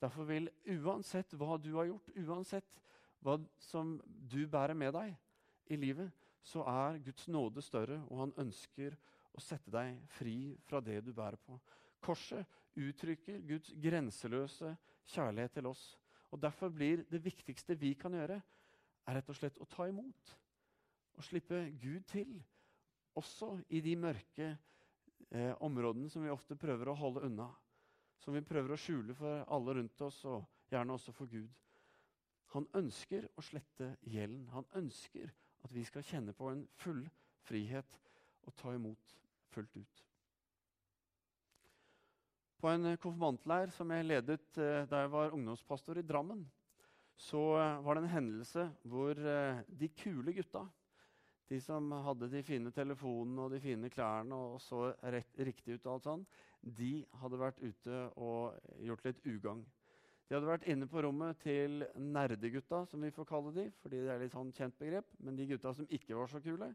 Derfor 0.00 0.28
vil 0.28 0.50
uansett 0.66 1.32
hva 1.34 1.56
du 1.58 1.72
har 1.76 1.88
gjort, 1.88 2.10
uansett 2.16 2.82
hva 3.24 3.38
som 3.58 3.96
du 4.04 4.46
bærer 4.46 4.74
med 4.78 4.92
deg 4.94 5.16
i 5.74 5.76
livet, 5.76 6.10
så 6.42 6.62
er 6.62 7.00
Guds 7.02 7.26
nåde 7.28 7.62
større, 7.62 7.98
og 8.08 8.20
han 8.22 8.34
ønsker 8.38 8.94
å 9.34 9.42
sette 9.42 9.72
deg 9.74 9.98
fri 10.18 10.54
fra 10.66 10.80
det 10.80 11.00
du 11.04 11.12
bærer 11.12 11.38
på. 11.42 11.58
Korset 12.00 12.46
uttrykker 12.78 13.42
Guds 13.48 13.72
grenseløse 13.82 14.74
kjærlighet 15.08 15.58
til 15.58 15.68
oss. 15.70 15.82
Og 16.30 16.42
Derfor 16.42 16.68
blir 16.68 17.04
det 17.10 17.24
viktigste 17.24 17.76
vi 17.78 17.94
kan 17.94 18.14
gjøre, 18.14 18.40
er 19.08 19.16
rett 19.16 19.30
og 19.30 19.36
slett 19.38 19.58
å 19.62 19.68
ta 19.70 19.88
imot. 19.88 20.34
Og 21.16 21.24
slippe 21.24 21.62
Gud 21.80 22.04
til, 22.10 22.36
også 23.18 23.54
i 23.74 23.80
de 23.82 23.94
mørke 23.98 24.50
eh, 25.30 25.54
områdene 25.64 26.10
som 26.12 26.22
vi 26.22 26.30
ofte 26.30 26.56
prøver 26.56 26.92
å 26.92 26.98
holde 26.98 27.24
unna. 27.26 27.48
Som 28.20 28.36
vi 28.36 28.44
prøver 28.44 28.74
å 28.74 28.80
skjule 28.80 29.16
for 29.16 29.46
alle 29.48 29.78
rundt 29.78 30.04
oss, 30.04 30.20
og 30.28 30.44
gjerne 30.70 30.94
også 30.94 31.14
for 31.16 31.30
Gud. 31.30 31.48
Han 32.54 32.68
ønsker 32.76 33.26
å 33.36 33.44
slette 33.44 33.94
gjelden. 34.08 34.46
Han 34.52 34.68
ønsker 34.78 35.32
at 35.64 35.74
vi 35.74 35.84
skal 35.84 36.06
kjenne 36.06 36.36
på 36.36 36.52
en 36.52 36.62
full 36.80 37.02
frihet 37.48 37.98
og 38.46 38.54
ta 38.56 38.72
imot 38.76 39.16
fullt 39.52 39.80
ut. 39.80 40.07
På 42.58 42.66
en 42.72 42.96
konfirmantleir 42.98 43.70
som 43.70 43.92
jeg 43.94 44.06
ledet 44.08 44.56
eh, 44.58 44.82
da 44.90 45.04
jeg 45.04 45.10
var 45.12 45.34
ungdomspastor 45.36 46.00
i 46.00 46.02
Drammen, 46.02 46.40
så 47.14 47.42
eh, 47.54 47.76
var 47.86 47.94
det 47.94 48.02
en 48.02 48.10
hendelse 48.16 48.64
hvor 48.82 49.14
eh, 49.14 49.60
de 49.78 49.88
kule 49.94 50.34
gutta, 50.34 50.64
de 51.48 51.60
som 51.62 51.86
hadde 52.02 52.26
de 52.32 52.42
fine 52.42 52.72
telefonene 52.74 53.44
og 53.44 53.54
de 53.54 53.62
fine 53.62 53.90
klærne 53.94 54.34
og 54.34 54.58
så 54.60 54.88
rett, 55.06 55.38
riktig 55.38 55.78
ut, 55.78 55.86
og 55.86 55.92
alt 55.92 56.08
sånn, 56.08 56.26
de 56.82 56.90
hadde 57.22 57.40
vært 57.44 57.62
ute 57.62 58.02
og 58.18 58.58
gjort 58.90 59.06
litt 59.06 59.22
ugagn. 59.22 59.62
De 60.26 60.34
hadde 60.34 60.50
vært 60.50 60.66
inne 60.68 60.90
på 60.90 61.06
rommet 61.06 61.38
til 61.46 61.86
nerdegutta, 61.94 62.82
som 62.90 63.06
vi 63.06 63.14
får 63.14 63.30
kalle 63.30 63.54
de, 63.54 63.70
fordi 63.84 64.02
det 64.02 64.12
er 64.16 64.26
litt 64.26 64.34
sånn 64.34 64.50
kjent 64.52 64.82
begrep, 64.82 65.14
men 65.22 65.38
de 65.38 65.46
gutta 65.54 65.76
som 65.78 65.86
ikke 65.94 66.18
var 66.18 66.34
så 66.34 66.42
kule, 66.42 66.72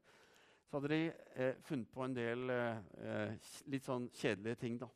så 0.64 0.80
hadde 0.80 0.96
de 0.96 1.06
eh, 1.12 1.64
funnet 1.68 1.92
på 1.92 2.08
en 2.08 2.16
del 2.16 2.56
eh, 2.56 3.56
litt 3.68 3.84
sånn 3.84 4.08
kjedelige 4.16 4.64
ting. 4.64 4.80
da. 4.80 4.88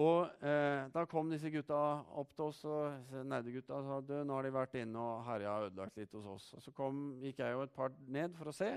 Og 0.00 0.44
eh, 0.44 0.88
Da 0.94 1.04
kom 1.08 1.28
disse 1.28 1.50
gutta 1.52 1.76
opp 2.16 2.32
til 2.32 2.46
oss 2.46 2.62
og 2.64 3.12
nerdegutta 3.28 3.82
sa 3.84 4.00
du, 4.00 4.14
nå 4.24 4.38
har 4.38 4.46
de 4.46 4.54
vært 4.54 4.76
inne 4.80 5.00
og 5.00 5.24
herja 5.26 5.56
og 5.58 5.68
ødelagt 5.68 5.98
litt 6.00 6.14
hos 6.16 6.28
oss. 6.32 6.46
Og 6.56 6.64
Så 6.64 6.72
kom, 6.76 7.02
gikk 7.20 7.42
jeg 7.44 7.56
jo 7.56 7.64
et 7.66 7.74
par 7.74 7.92
ned 8.08 8.36
for 8.38 8.48
å 8.48 8.56
se, 8.56 8.70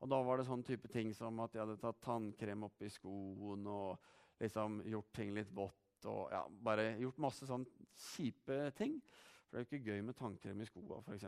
og 0.00 0.12
da 0.12 0.20
var 0.24 0.40
det 0.40 0.48
sånn 0.48 0.64
type 0.64 0.88
ting 0.92 1.14
som 1.16 1.40
at 1.44 1.52
de 1.52 1.62
hadde 1.62 1.78
tatt 1.80 2.00
tannkrem 2.04 2.68
oppi 2.68 2.88
skoen 2.92 3.66
og 3.68 4.12
liksom 4.40 4.80
gjort 4.88 5.10
ting 5.16 5.32
litt 5.36 5.50
vått. 5.52 6.06
og 6.08 6.28
ja, 6.32 6.44
Bare 6.48 6.94
gjort 7.00 7.20
masse 7.20 7.48
sånn 7.48 7.66
kjipe 8.12 8.70
ting. 8.76 9.00
For 9.48 9.56
det 9.56 9.60
er 9.60 9.66
jo 9.66 9.68
ikke 9.68 9.92
gøy 9.92 10.04
med 10.06 10.16
tannkrem 10.16 10.60
i 10.60 10.68
skoa, 10.68 11.00
f.eks. 11.04 11.26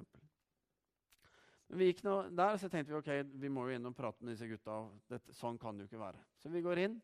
Vi 1.73 1.89
gikk 1.89 2.03
nå 2.05 2.15
der, 2.37 2.59
så 2.61 2.69
tenkte 2.69 2.93
vi 2.93 2.99
ok, 2.99 3.11
vi 3.41 3.49
må 3.53 3.65
jo 3.65 3.77
inn 3.77 3.89
og 3.89 3.97
prate 3.97 4.25
med 4.25 4.35
disse 4.35 4.49
gutta. 4.49 4.83
Dette, 5.09 5.33
sånn 5.37 5.61
kan 5.61 5.77
det 5.77 5.87
jo 5.87 5.93
ikke 5.93 6.05
være. 6.05 6.21
Så 6.41 6.53
vi 6.53 6.65
går 6.65 6.85
inn 6.85 6.99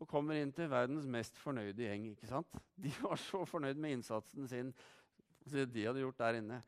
og 0.00 0.08
kommer 0.10 0.38
inn 0.40 0.52
til 0.54 0.70
verdens 0.70 1.06
mest 1.06 1.38
fornøyde 1.38 1.86
gjeng. 1.86 2.08
ikke 2.12 2.30
sant? 2.30 2.56
De 2.76 2.90
var 3.04 3.20
så 3.20 3.44
fornøyd 3.46 3.78
med 3.80 3.98
innsatsen 3.98 4.48
sin 4.50 4.72
det 5.44 5.66
de 5.74 5.84
hadde 5.84 6.00
gjort 6.00 6.20
der 6.22 6.38
inne. 6.40 6.62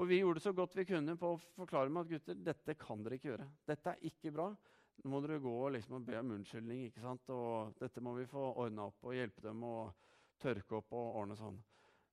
Og 0.00 0.08
vi 0.08 0.18
gjorde 0.22 0.42
så 0.42 0.52
godt 0.56 0.74
vi 0.78 0.86
kunne 0.88 1.14
på 1.20 1.34
å 1.34 1.40
forklare 1.54 1.90
dem 1.90 2.00
at 2.00 2.08
gutter, 2.10 2.38
dette 2.40 2.74
kan 2.80 3.04
dere 3.04 3.18
ikke 3.18 3.30
gjøre. 3.30 3.46
Dette 3.68 3.92
er 3.92 4.08
ikke 4.08 4.32
bra. 4.34 4.48
Nå 5.02 5.10
må 5.10 5.20
dere 5.22 5.42
gå 5.42 5.54
liksom, 5.74 5.98
og 5.98 6.08
be 6.08 6.16
om 6.18 6.32
unnskyldning. 6.38 6.86
ikke 6.88 7.04
sant? 7.04 7.30
Og 7.30 7.76
dette 7.78 8.02
må 8.02 8.14
vi 8.16 8.26
få 8.30 8.48
ordna 8.64 8.88
opp 8.88 9.06
og 9.06 9.14
hjelpe 9.14 9.44
dem 9.44 9.62
å 9.66 9.76
tørke 10.42 10.80
opp 10.80 10.96
og 10.96 11.20
ordne 11.20 11.38
sånn. 11.38 11.60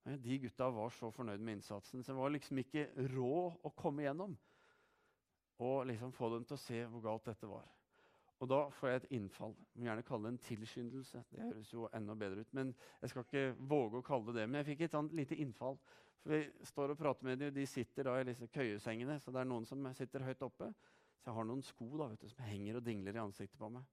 Men 0.05 0.21
de 0.21 0.37
gutta 0.43 0.69
var 0.73 0.93
så 0.93 1.11
fornøyd 1.13 1.41
med 1.41 1.59
innsatsen, 1.59 2.01
så 2.01 2.13
det 2.13 2.17
var 2.17 2.33
liksom 2.33 2.61
ikke 2.61 2.87
råd 3.13 3.67
å 3.69 3.73
komme 3.77 4.05
gjennom. 4.05 4.33
Og 5.61 5.85
liksom 5.89 6.13
få 6.15 6.31
dem 6.33 6.45
til 6.49 6.57
å 6.57 6.61
se 6.61 6.79
hvor 6.89 7.05
galt 7.05 7.29
dette 7.29 7.49
var. 7.49 7.67
Og 8.41 8.49
da 8.49 8.61
får 8.73 8.89
jeg 8.89 9.01
et 9.01 9.11
innfall. 9.19 9.51
Jeg 9.53 9.79
må 9.81 9.87
gjerne 9.87 10.05
kalle 10.05 10.25
det 10.25 10.31
en 10.33 10.45
tilskyndelse. 10.47 11.19
Det 11.29 11.43
høres 11.43 11.73
jo 11.73 11.89
enda 11.93 12.15
bedre 12.17 12.41
ut. 12.41 12.53
Men 12.57 12.71
jeg 13.01 13.11
skal 13.11 13.25
ikke 13.27 13.43
våge 13.69 13.99
å 13.99 14.05
kalle 14.05 14.31
det 14.31 14.39
det. 14.39 14.45
Men 14.49 14.61
jeg 14.61 14.71
fikk 14.71 14.87
et 14.87 14.95
sånt 14.95 15.13
lite 15.17 15.37
innfall. 15.37 15.77
For 16.23 16.33
Vi 16.33 16.65
står 16.65 16.93
og 16.93 16.97
prater 16.97 17.27
med 17.27 17.41
dem, 17.41 17.53
de 17.53 17.65
sitter 17.69 18.09
da 18.09 18.15
i 18.17 18.25
disse 18.25 18.49
køyesengene. 18.49 19.19
Så 19.21 19.33
det 19.33 19.43
er 19.43 19.49
noen 19.49 19.67
som 19.69 19.85
sitter 19.97 20.25
høyt 20.25 20.41
oppe. 20.47 20.71
Så 21.21 21.29
jeg 21.29 21.37
har 21.37 21.45
noen 21.45 21.61
sko 21.65 21.89
da, 21.99 22.07
vet 22.09 22.23
du, 22.23 22.29
som 22.31 22.47
henger 22.47 22.79
og 22.79 22.85
dingler 22.85 23.19
i 23.19 23.21
ansiktet 23.21 23.61
på 23.61 23.69
meg. 23.69 23.85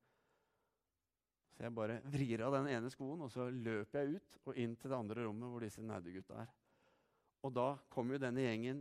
Så 1.52 1.66
jeg 1.66 1.74
bare 1.76 1.98
vrir 2.08 2.46
av 2.46 2.54
den 2.56 2.70
ene 2.72 2.88
skoen, 2.94 3.20
og 3.26 3.32
så 3.34 3.50
løper 3.52 4.00
jeg 4.00 4.16
ut 4.16 4.40
og 4.46 4.61
inn 4.62 4.76
til 4.78 4.92
det 4.92 4.96
andre 4.96 5.26
rommet 5.26 5.52
hvor 5.52 5.64
disse 5.66 5.84
nerdegutta 5.84 6.40
er. 6.44 6.52
Og 7.44 7.52
da 7.52 7.68
kommer 7.92 8.16
jo 8.16 8.22
denne 8.22 8.46
gjengen 8.46 8.80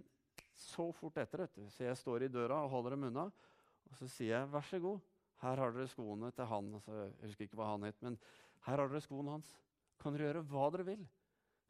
så 0.58 0.88
fort 0.96 1.20
etter. 1.20 1.44
vet 1.44 1.60
du. 1.60 1.68
Så 1.74 1.84
jeg 1.84 2.00
står 2.00 2.24
i 2.24 2.32
døra 2.32 2.64
og 2.64 2.72
holder 2.72 2.96
dem 2.96 3.10
unna. 3.10 3.28
Og 3.88 3.96
så 4.00 4.08
sier 4.08 4.40
jeg 4.40 4.50
'vær 4.52 4.64
så 4.64 4.80
god'. 4.80 5.17
Her 5.44 5.62
har 5.62 5.74
dere 5.74 5.90
skoene 5.92 6.32
til 6.34 6.50
han. 6.50 6.74
Altså, 6.80 6.98
jeg 7.04 7.30
husker 7.30 7.48
ikke 7.48 7.60
hva 7.60 7.72
han 7.74 7.86
het, 7.86 8.00
men 8.06 8.18
her 8.66 8.82
har 8.82 8.90
dere 8.90 9.04
skoene 9.06 9.38
hans. 9.38 9.54
Kan 10.02 10.16
dere 10.16 10.32
gjøre 10.32 10.46
hva 10.50 10.68
dere 10.74 10.88
vil. 10.88 11.06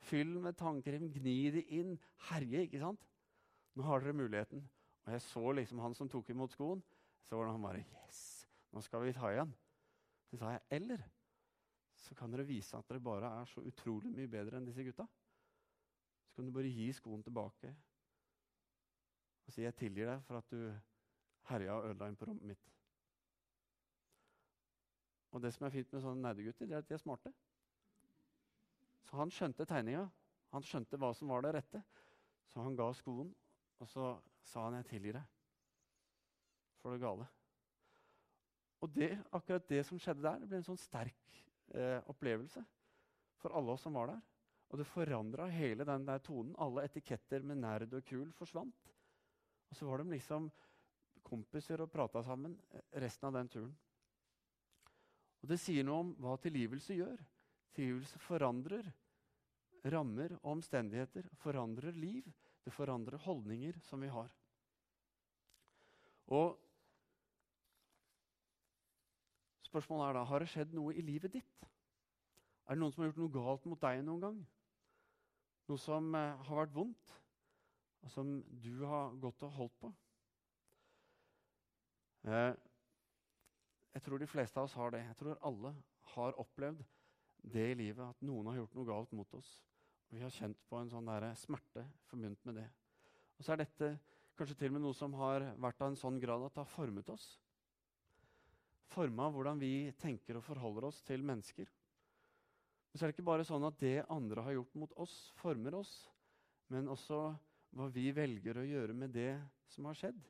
Fyll 0.08 0.38
med 0.44 0.58
tannkrem, 0.60 1.10
gni 1.12 1.38
det 1.56 1.66
inn, 1.74 1.96
herje, 2.30 2.64
ikke 2.68 2.82
sant? 2.84 3.08
Nå 3.76 3.86
har 3.88 4.04
dere 4.04 4.16
muligheten. 4.18 4.64
Og 5.06 5.14
jeg 5.16 5.24
så 5.26 5.52
liksom 5.60 5.82
han 5.84 5.96
som 5.98 6.10
tok 6.12 6.30
imot 6.34 6.56
skoen. 6.56 6.84
Så 7.28 7.36
var 7.36 7.48
det 7.48 7.56
han 7.58 7.68
bare 7.68 7.84
Yes, 7.84 8.22
nå 8.72 8.84
skal 8.86 9.04
vi 9.04 9.16
ta 9.16 9.32
igjen. 9.34 9.54
Så 10.30 10.40
sa 10.40 10.56
jeg 10.56 10.66
eller 10.80 11.04
så 11.98 12.16
kan 12.16 12.32
dere 12.32 12.48
vise 12.48 12.78
at 12.78 12.88
dere 12.88 13.04
bare 13.04 13.30
er 13.42 13.50
så 13.50 13.64
utrolig 13.66 14.12
mye 14.14 14.30
bedre 14.32 14.60
enn 14.60 14.68
disse 14.68 14.84
gutta. 14.86 15.08
Så 16.30 16.38
kan 16.38 16.48
du 16.48 16.54
bare 16.56 16.72
gi 16.72 16.88
skoen 16.96 17.24
tilbake 17.26 17.74
og 19.48 19.54
si 19.56 19.64
jeg 19.64 19.76
tilgir 19.80 20.10
deg 20.12 20.24
for 20.28 20.42
at 20.42 20.50
du 20.52 20.60
herja 21.48 21.78
og 21.78 21.86
ødela 21.88 22.10
inn 22.12 22.18
på 22.20 22.28
rommet 22.28 22.50
mitt. 22.52 22.74
Og 25.36 25.44
det 25.44 25.52
som 25.56 25.68
er 25.68 25.74
fint 25.74 25.92
med 25.94 26.04
sånne 26.04 26.24
nerdegutter, 26.24 26.70
er 26.72 26.80
at 26.80 26.88
de 26.88 26.96
er 26.96 27.02
smarte. 27.02 27.34
Så 29.08 29.20
han 29.20 29.32
skjønte 29.32 29.68
tegninga. 29.68 30.06
Han 30.56 30.64
skjønte 30.64 31.00
hva 31.00 31.14
som 31.16 31.32
var 31.32 31.44
det 31.44 31.56
rette. 31.58 31.82
Så 32.48 32.64
han 32.64 32.78
ga 32.80 32.88
skoen, 32.96 33.34
og 33.80 33.90
så 33.92 34.14
sa 34.44 34.64
han 34.66 34.78
'jeg 34.80 34.88
tilgir 34.88 35.14
deg' 35.20 35.34
for 36.82 36.92
det 36.92 37.02
gale. 37.02 37.28
Og 38.82 38.90
det, 38.94 39.18
akkurat 39.32 39.68
det 39.68 39.86
som 39.86 40.00
skjedde 40.00 40.22
der, 40.22 40.40
det 40.40 40.48
ble 40.48 40.58
en 40.58 40.64
sånn 40.64 40.78
sterk 40.78 41.40
eh, 41.74 42.00
opplevelse 42.08 42.64
for 43.42 43.56
alle 43.58 43.74
oss 43.74 43.82
som 43.82 43.98
var 43.98 44.08
der. 44.08 44.22
Og 44.70 44.78
det 44.82 44.88
forandra 44.90 45.48
hele 45.52 45.86
den 45.88 46.06
der 46.06 46.20
tonen. 46.20 46.56
Alle 46.60 46.84
etiketter 46.84 47.42
med 47.42 47.62
nerd 47.64 47.94
og 47.94 48.06
kul 48.06 48.32
forsvant. 48.36 48.94
Og 49.70 49.76
så 49.76 49.88
var 49.88 50.04
de 50.04 50.12
liksom 50.12 50.50
kompiser 51.28 51.82
og 51.84 51.92
prata 51.92 52.24
sammen 52.24 52.56
eh, 52.72 52.84
resten 53.04 53.30
av 53.30 53.34
den 53.40 53.52
turen. 53.52 53.76
Og 55.48 55.54
Det 55.54 55.62
sier 55.64 55.86
noe 55.88 56.02
om 56.04 56.10
hva 56.20 56.34
tilgivelse 56.44 56.98
gjør. 56.98 57.22
Tilgivelse 57.72 58.20
forandrer 58.20 58.90
rammer 59.88 60.34
og 60.42 60.58
omstendigheter. 60.58 61.30
Forandrer 61.40 61.96
liv. 61.96 62.28
Det 62.66 62.74
forandrer 62.76 63.16
holdninger 63.24 63.78
som 63.88 64.04
vi 64.04 64.10
har. 64.12 64.28
Og 66.36 66.60
Spørsmålet 69.70 70.10
er 70.10 70.20
da 70.20 70.26
har 70.28 70.44
det 70.44 70.52
skjedd 70.52 70.76
noe 70.76 70.92
i 71.00 71.08
livet 71.08 71.32
ditt. 71.40 71.66
Er 72.68 72.76
det 72.76 72.82
noen 72.84 72.92
som 72.92 73.06
har 73.06 73.14
gjort 73.14 73.24
noe 73.24 73.36
galt 73.40 73.72
mot 73.72 73.82
deg 73.88 74.04
noen 74.04 74.24
gang? 74.26 74.46
Noe 75.72 75.80
som 75.80 76.12
eh, 76.16 76.46
har 76.48 76.60
vært 76.66 76.76
vondt, 76.76 77.16
og 78.04 78.12
som 78.12 78.36
du 78.64 78.74
har 78.84 79.16
gått 79.24 79.48
og 79.48 79.56
holdt 79.62 79.80
på? 79.80 79.92
Eh, 82.28 82.52
jeg 83.98 84.04
tror 84.06 84.22
de 84.22 84.30
fleste 84.30 84.60
av 84.62 84.68
oss 84.68 84.76
har 84.78 84.92
det. 84.94 85.00
Jeg 85.08 85.18
tror 85.18 85.40
alle 85.50 85.72
har 86.14 86.36
opplevd 86.38 86.84
det 87.50 87.64
i 87.72 87.78
livet, 87.80 88.04
at 88.06 88.28
noen 88.30 88.52
har 88.52 88.60
gjort 88.60 88.76
noe 88.78 88.86
galt 88.86 89.16
mot 89.18 89.32
oss. 89.34 89.50
Vi 90.14 90.22
har 90.22 90.34
kjent 90.34 90.60
på 90.70 90.78
en 90.78 90.92
sånn 90.92 91.10
smerte 91.42 91.82
forbundet 92.12 92.46
med 92.46 92.60
det. 92.62 92.68
Og 93.38 93.46
så 93.46 93.56
er 93.56 93.64
dette 93.64 93.90
kanskje 94.38 94.60
til 94.60 94.70
og 94.70 94.78
med 94.78 94.86
noe 94.86 94.98
som 94.98 95.18
har 95.18 95.48
vært 95.58 95.82
av 95.82 95.90
en 95.90 95.98
sånn 95.98 96.22
grad 96.22 96.46
at 96.46 96.54
det 96.54 96.62
har 96.62 96.76
formet 96.76 97.10
oss. 97.10 97.26
Forma 98.94 99.32
hvordan 99.34 99.58
vi 99.60 99.90
tenker 99.98 100.38
og 100.38 100.46
forholder 100.46 100.92
oss 100.92 101.02
til 101.08 101.26
mennesker. 101.26 101.66
Men 101.66 103.00
så 103.00 103.04
er 103.04 103.10
det 103.10 103.18
ikke 103.18 103.30
bare 103.34 103.50
sånn 103.50 103.66
at 103.66 103.82
det 103.82 104.06
andre 104.14 104.46
har 104.46 104.60
gjort 104.60 104.78
mot 104.78 104.94
oss, 105.02 105.18
former 105.42 105.82
oss, 105.82 105.98
men 106.70 106.94
også 106.94 107.32
hva 107.74 107.90
vi 107.94 108.12
velger 108.14 108.62
å 108.62 108.70
gjøre 108.70 108.94
med 108.94 109.18
det 109.18 109.32
som 109.74 109.90
har 109.90 109.98
skjedd. 109.98 110.22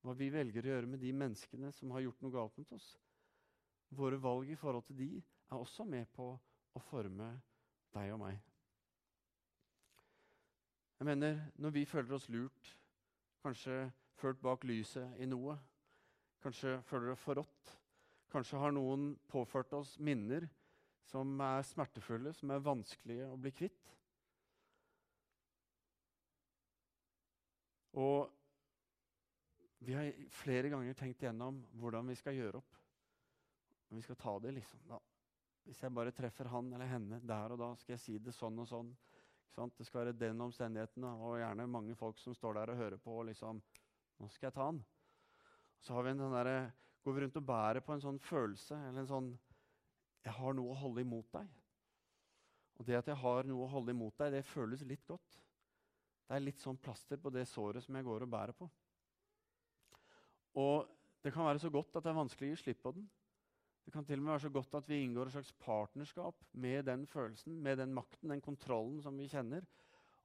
Hva 0.00 0.14
vi 0.16 0.30
velger 0.32 0.64
å 0.64 0.72
gjøre 0.72 0.88
med 0.88 1.02
de 1.02 1.12
menneskene 1.12 1.72
som 1.76 1.92
har 1.92 2.04
gjort 2.06 2.22
noe 2.24 2.32
galt 2.32 2.56
mot 2.56 2.70
oss. 2.72 2.86
Våre 3.96 4.20
valg 4.22 4.48
i 4.48 4.56
forhold 4.56 4.86
til 4.88 4.96
de 4.96 5.10
er 5.18 5.58
også 5.58 5.84
med 5.84 6.08
på 6.14 6.30
å 6.72 6.82
forme 6.88 7.32
deg 7.92 8.14
og 8.14 8.22
meg. 8.22 8.38
Jeg 11.00 11.08
mener, 11.08 11.40
Når 11.56 11.70
vi 11.70 11.84
føler 11.84 12.14
oss 12.14 12.28
lurt, 12.28 12.76
kanskje 13.42 13.90
ført 14.20 14.40
bak 14.40 14.64
lyset 14.68 15.16
i 15.18 15.26
noe, 15.26 15.56
kanskje 16.44 16.78
føler 16.88 17.12
oss 17.14 17.24
forrådt, 17.24 17.76
kanskje 18.30 18.60
har 18.60 18.72
noen 18.72 19.14
påført 19.28 19.72
oss 19.72 19.98
minner 19.98 20.46
som 21.10 21.40
er 21.40 21.64
smertefulle, 21.66 22.32
som 22.36 22.52
er 22.52 22.62
vanskelige 22.62 23.28
å 23.32 23.38
bli 23.40 23.52
kvitt. 23.56 23.94
Og 27.98 28.28
vi 29.80 29.94
har 29.96 30.10
flere 30.34 30.68
ganger 30.68 30.96
tenkt 30.96 31.22
igjennom 31.22 31.62
hvordan 31.80 32.10
vi 32.10 32.16
skal 32.18 32.36
gjøre 32.36 32.60
opp. 32.60 32.76
Vi 33.90 34.02
skal 34.04 34.18
ta 34.20 34.34
det, 34.38 34.52
liksom. 34.54 34.82
Da. 34.86 34.98
Hvis 35.64 35.80
jeg 35.82 35.94
bare 35.96 36.12
treffer 36.14 36.50
han 36.52 36.68
eller 36.74 36.90
henne 36.90 37.20
der 37.26 37.54
og 37.54 37.60
da, 37.62 37.70
skal 37.80 37.96
jeg 37.96 38.02
si 38.02 38.18
det 38.20 38.34
sånn 38.36 38.60
og 38.60 38.68
sånn. 38.68 38.92
Det 39.76 39.84
skal 39.84 40.04
være 40.04 40.16
den 40.16 40.40
omstendigheten, 40.40 41.04
og 41.04 41.40
gjerne 41.40 41.66
mange 41.68 41.96
folk 41.98 42.20
som 42.20 42.36
står 42.36 42.60
der 42.60 42.72
og 42.72 42.78
hører 42.80 43.00
på. 43.02 43.16
og 43.18 43.26
liksom, 43.28 43.60
Nå 44.20 44.28
skal 44.30 44.48
jeg 44.48 44.56
ta 44.56 44.68
han. 44.68 44.82
Så 45.80 45.96
har 45.96 46.04
vi 46.06 46.12
en, 46.12 46.22
der, 46.32 46.70
går 47.02 47.16
vi 47.16 47.24
rundt 47.24 47.40
og 47.40 47.48
bærer 47.48 47.84
på 47.84 47.96
en 47.96 48.04
sånn 48.04 48.20
følelse 48.22 48.76
eller 48.88 49.02
en 49.02 49.10
sånn 49.10 49.30
jeg 50.20 50.36
har 50.36 50.56
noe 50.56 50.74
å 50.74 50.80
holde 50.82 51.00
imot 51.00 51.30
deg. 51.32 51.48
Og 52.76 52.86
det 52.88 52.98
at 52.98 53.08
jeg 53.08 53.20
har 53.22 53.48
noe 53.48 53.64
å 53.64 53.72
holde 53.72 53.94
imot 53.94 54.18
deg, 54.20 54.34
det 54.36 54.44
føles 54.48 54.84
litt 54.88 55.06
godt. 55.08 55.38
Det 56.28 56.36
er 56.36 56.44
litt 56.44 56.60
sånn 56.60 56.78
plaster 56.80 57.20
på 57.20 57.32
det 57.32 57.46
såret 57.48 57.84
som 57.84 57.96
jeg 57.96 58.06
går 58.06 58.26
og 58.26 58.32
bærer 58.32 58.56
på. 58.56 58.68
Og 60.58 60.88
det 61.22 61.32
kan 61.34 61.46
være 61.46 61.62
så 61.62 61.70
godt 61.70 61.96
at 61.96 62.04
det 62.04 62.10
er 62.10 62.18
vanskelig 62.18 62.48
å 62.48 62.54
gi 62.54 62.62
slipp 62.62 62.82
på 62.82 62.94
den. 62.96 63.06
Det 63.84 63.92
kan 63.94 64.04
til 64.06 64.20
og 64.20 64.24
med 64.24 64.32
være 64.34 64.44
så 64.46 64.52
godt 64.54 64.74
at 64.78 64.88
vi 64.88 65.00
inngår 65.02 65.28
et 65.28 65.34
slags 65.34 65.52
partnerskap 65.62 66.44
med 66.52 66.84
den 66.86 67.06
følelsen, 67.06 67.56
med 67.62 67.78
den 67.80 67.94
makten, 67.94 68.30
den 68.30 68.42
kontrollen 68.44 69.00
som 69.02 69.16
vi 69.18 69.28
kjenner, 69.28 69.64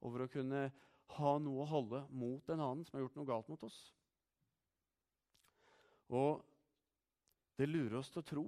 over 0.00 0.24
å 0.24 0.30
kunne 0.30 0.68
ha 1.16 1.32
noe 1.38 1.62
å 1.64 1.70
holde 1.70 2.02
mot 2.10 2.50
en 2.50 2.62
annen 2.62 2.84
som 2.86 2.96
har 2.96 3.06
gjort 3.06 3.16
noe 3.18 3.28
galt 3.28 3.48
mot 3.50 3.64
oss. 3.66 3.78
Og 6.14 6.42
det 7.56 7.68
lurer 7.70 7.98
oss 8.00 8.10
til 8.12 8.22
å 8.22 8.28
tro 8.28 8.46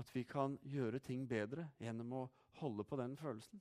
at 0.00 0.08
vi 0.14 0.24
kan 0.24 0.56
gjøre 0.64 1.02
ting 1.04 1.26
bedre 1.28 1.68
gjennom 1.82 2.14
å 2.16 2.22
holde 2.62 2.86
på 2.88 2.96
den 2.98 3.16
følelsen. 3.20 3.60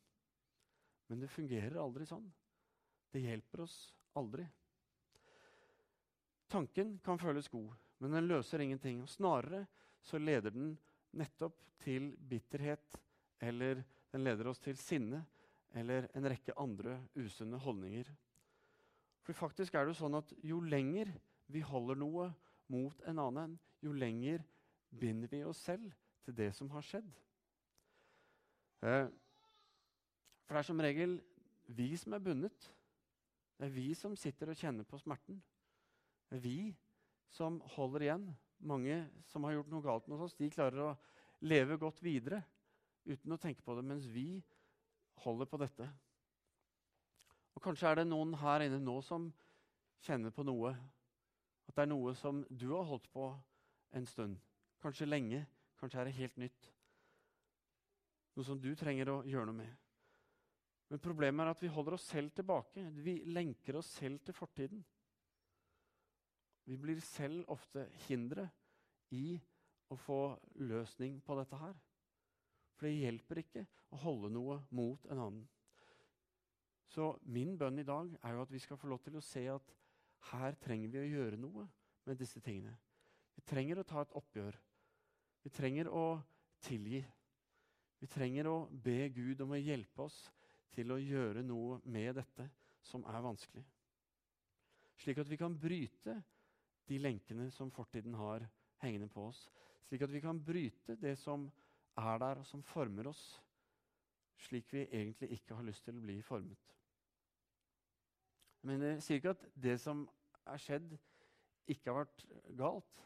Men 1.12 1.20
det 1.22 1.32
fungerer 1.34 1.82
aldri 1.82 2.08
sånn. 2.08 2.30
Det 3.12 3.24
hjelper 3.26 3.66
oss 3.66 3.76
aldri. 4.16 4.46
Tanken 6.52 6.98
kan 7.04 7.20
føles 7.20 7.48
god, 7.50 7.72
men 8.04 8.18
den 8.18 8.28
løser 8.28 8.64
ingenting. 8.64 9.02
Og 9.04 9.10
snarere 9.10 9.64
så 10.04 10.20
leder 10.20 10.52
den 10.52 10.74
nettopp 11.16 11.56
til 11.82 12.12
bitterhet, 12.30 12.98
eller 13.42 13.84
den 14.12 14.26
leder 14.28 14.52
oss 14.52 14.60
til 14.60 14.76
sinne 14.78 15.24
eller 15.78 16.08
en 16.18 16.28
rekke 16.28 16.56
andre 16.60 16.98
usunne 17.16 17.60
holdninger. 17.62 18.10
For 19.24 19.38
faktisk 19.38 19.76
er 19.76 19.86
det 19.86 19.94
jo 19.94 20.02
sånn 20.02 20.18
at 20.20 20.34
jo 20.44 20.60
lenger 20.64 21.12
vi 21.52 21.62
holder 21.64 22.00
noe 22.00 22.28
mot 22.72 23.04
en 23.08 23.22
annen, 23.22 23.58
jo 23.84 23.94
lenger 23.96 24.44
binder 24.92 25.32
vi 25.32 25.44
oss 25.48 25.62
selv 25.64 25.88
til 26.26 26.36
det 26.38 26.50
som 26.58 26.70
har 26.74 26.86
skjedd. 26.86 27.08
Eh, 28.82 29.08
for 30.44 30.58
det 30.58 30.64
er 30.64 30.68
som 30.68 30.84
regel 30.84 31.18
vi 31.72 31.94
som 32.00 32.16
er 32.18 32.24
bundet. 32.24 32.68
Det 33.56 33.70
er 33.70 33.76
vi 33.76 33.92
som 33.96 34.18
sitter 34.20 34.52
og 34.52 34.60
kjenner 34.60 34.88
på 34.88 35.00
smerten. 35.00 35.40
Vi 36.32 36.74
som 37.32 37.60
holder 37.76 38.08
igjen. 38.08 38.26
Mange 38.62 38.98
som 39.32 39.44
har 39.44 39.56
gjort 39.56 39.72
noe 39.74 39.86
galt 39.86 40.08
med 40.08 40.22
oss, 40.22 40.36
de 40.38 40.52
klarer 40.54 40.84
å 40.86 40.96
leve 41.42 41.80
godt 41.82 42.02
videre 42.06 42.44
uten 43.10 43.34
å 43.34 43.40
tenke 43.42 43.64
på 43.66 43.74
det, 43.74 43.84
mens 43.84 44.06
vi 44.06 44.44
holder 45.24 45.50
på 45.50 45.58
dette. 45.62 45.88
Og 47.58 47.64
Kanskje 47.66 47.90
er 47.90 48.02
det 48.02 48.10
noen 48.10 48.36
her 48.38 48.68
inne 48.68 48.78
nå 48.80 49.00
som 49.06 49.32
kjenner 50.06 50.34
på 50.36 50.46
noe. 50.46 50.76
At 51.66 51.74
det 51.74 51.88
er 51.88 51.90
noe 51.90 52.14
som 52.20 52.44
du 52.50 52.70
har 52.76 52.86
holdt 52.86 53.10
på 53.14 53.32
en 53.98 54.06
stund, 54.08 54.38
kanskje 54.84 55.10
lenge, 55.10 55.42
Kanskje 55.82 55.98
er 55.98 56.06
det 56.06 56.18
helt 56.20 56.36
nytt. 56.38 56.68
Noe 58.38 58.46
som 58.46 58.60
du 58.62 58.70
trenger 58.78 59.10
å 59.10 59.22
gjøre 59.26 59.50
noe 59.50 59.64
med. 59.64 59.72
Men 60.92 61.02
problemet 61.02 61.42
er 61.42 61.56
at 61.56 61.64
vi 61.64 61.72
holder 61.74 61.96
oss 61.98 62.06
selv 62.06 62.30
tilbake. 62.38 62.84
Vi 63.02 63.16
lenker 63.34 63.80
oss 63.80 63.90
selv 63.98 64.22
til 64.22 64.36
fortiden. 64.38 64.84
Vi 66.70 66.78
blir 66.78 67.00
selv 67.04 67.46
ofte 67.52 67.88
hindre 68.08 68.48
i 69.12 69.36
å 69.92 69.98
få 70.00 70.20
løsning 70.64 71.20
på 71.26 71.36
dette 71.40 71.58
her. 71.60 71.74
For 72.78 72.88
det 72.88 72.98
hjelper 72.98 73.42
ikke 73.42 73.66
å 73.92 74.00
holde 74.06 74.32
noe 74.34 74.62
mot 74.74 75.06
en 75.12 75.20
annen. 75.20 75.48
Så 76.92 77.14
min 77.24 77.56
bønn 77.60 77.80
i 77.80 77.88
dag 77.88 78.10
er 78.20 78.36
jo 78.36 78.44
at 78.44 78.52
vi 78.52 78.60
skal 78.60 78.80
få 78.80 78.90
lov 78.92 79.02
til 79.06 79.16
å 79.18 79.24
se 79.24 79.46
at 79.52 79.74
her 80.32 80.58
trenger 80.64 80.92
vi 80.92 81.02
å 81.02 81.10
gjøre 81.10 81.40
noe 81.40 81.68
med 82.08 82.20
disse 82.20 82.42
tingene. 82.44 82.74
Vi 83.36 83.44
trenger 83.48 83.80
å 83.80 83.88
ta 83.88 84.04
et 84.04 84.16
oppgjør. 84.18 84.58
Vi 85.44 85.52
trenger 85.54 85.90
å 85.90 86.06
tilgi. 86.66 87.02
Vi 88.02 88.10
trenger 88.10 88.50
å 88.50 88.56
be 88.72 89.08
Gud 89.14 89.42
om 89.46 89.54
å 89.56 89.62
hjelpe 89.62 90.08
oss 90.08 90.18
til 90.76 90.92
å 90.94 91.00
gjøre 91.00 91.44
noe 91.46 91.80
med 91.86 92.16
dette 92.18 92.48
som 92.86 93.06
er 93.08 93.24
vanskelig. 93.24 93.64
Slik 95.02 95.22
at 95.22 95.30
vi 95.30 95.40
kan 95.40 95.56
bryte 95.58 96.18
de 96.90 96.98
lenkene 97.00 97.50
som 97.54 97.72
fortiden 97.72 98.16
har 98.18 98.46
hengende 98.82 99.10
på 99.12 99.28
oss. 99.30 99.46
Slik 99.88 100.04
at 100.06 100.14
vi 100.14 100.24
kan 100.24 100.40
bryte 100.42 100.98
det 101.00 101.18
som 101.20 101.50
er 102.00 102.18
der, 102.22 102.42
og 102.42 102.48
som 102.48 102.64
former 102.64 103.12
oss 103.12 103.24
slik 104.42 104.74
vi 104.74 104.88
egentlig 104.90 105.32
ikke 105.38 105.56
har 105.58 105.66
lyst 105.68 105.86
til 105.86 105.98
å 105.98 106.04
bli 106.04 106.18
formet. 106.26 106.74
Men 108.66 108.84
jeg 108.86 109.02
sier 109.06 109.22
ikke 109.22 109.36
at 109.36 109.48
det 109.58 109.78
som 109.82 110.04
er 110.50 110.62
skjedd, 110.62 110.94
ikke 111.70 111.92
har 111.92 112.04
vært 112.04 112.26
galt. 112.58 113.02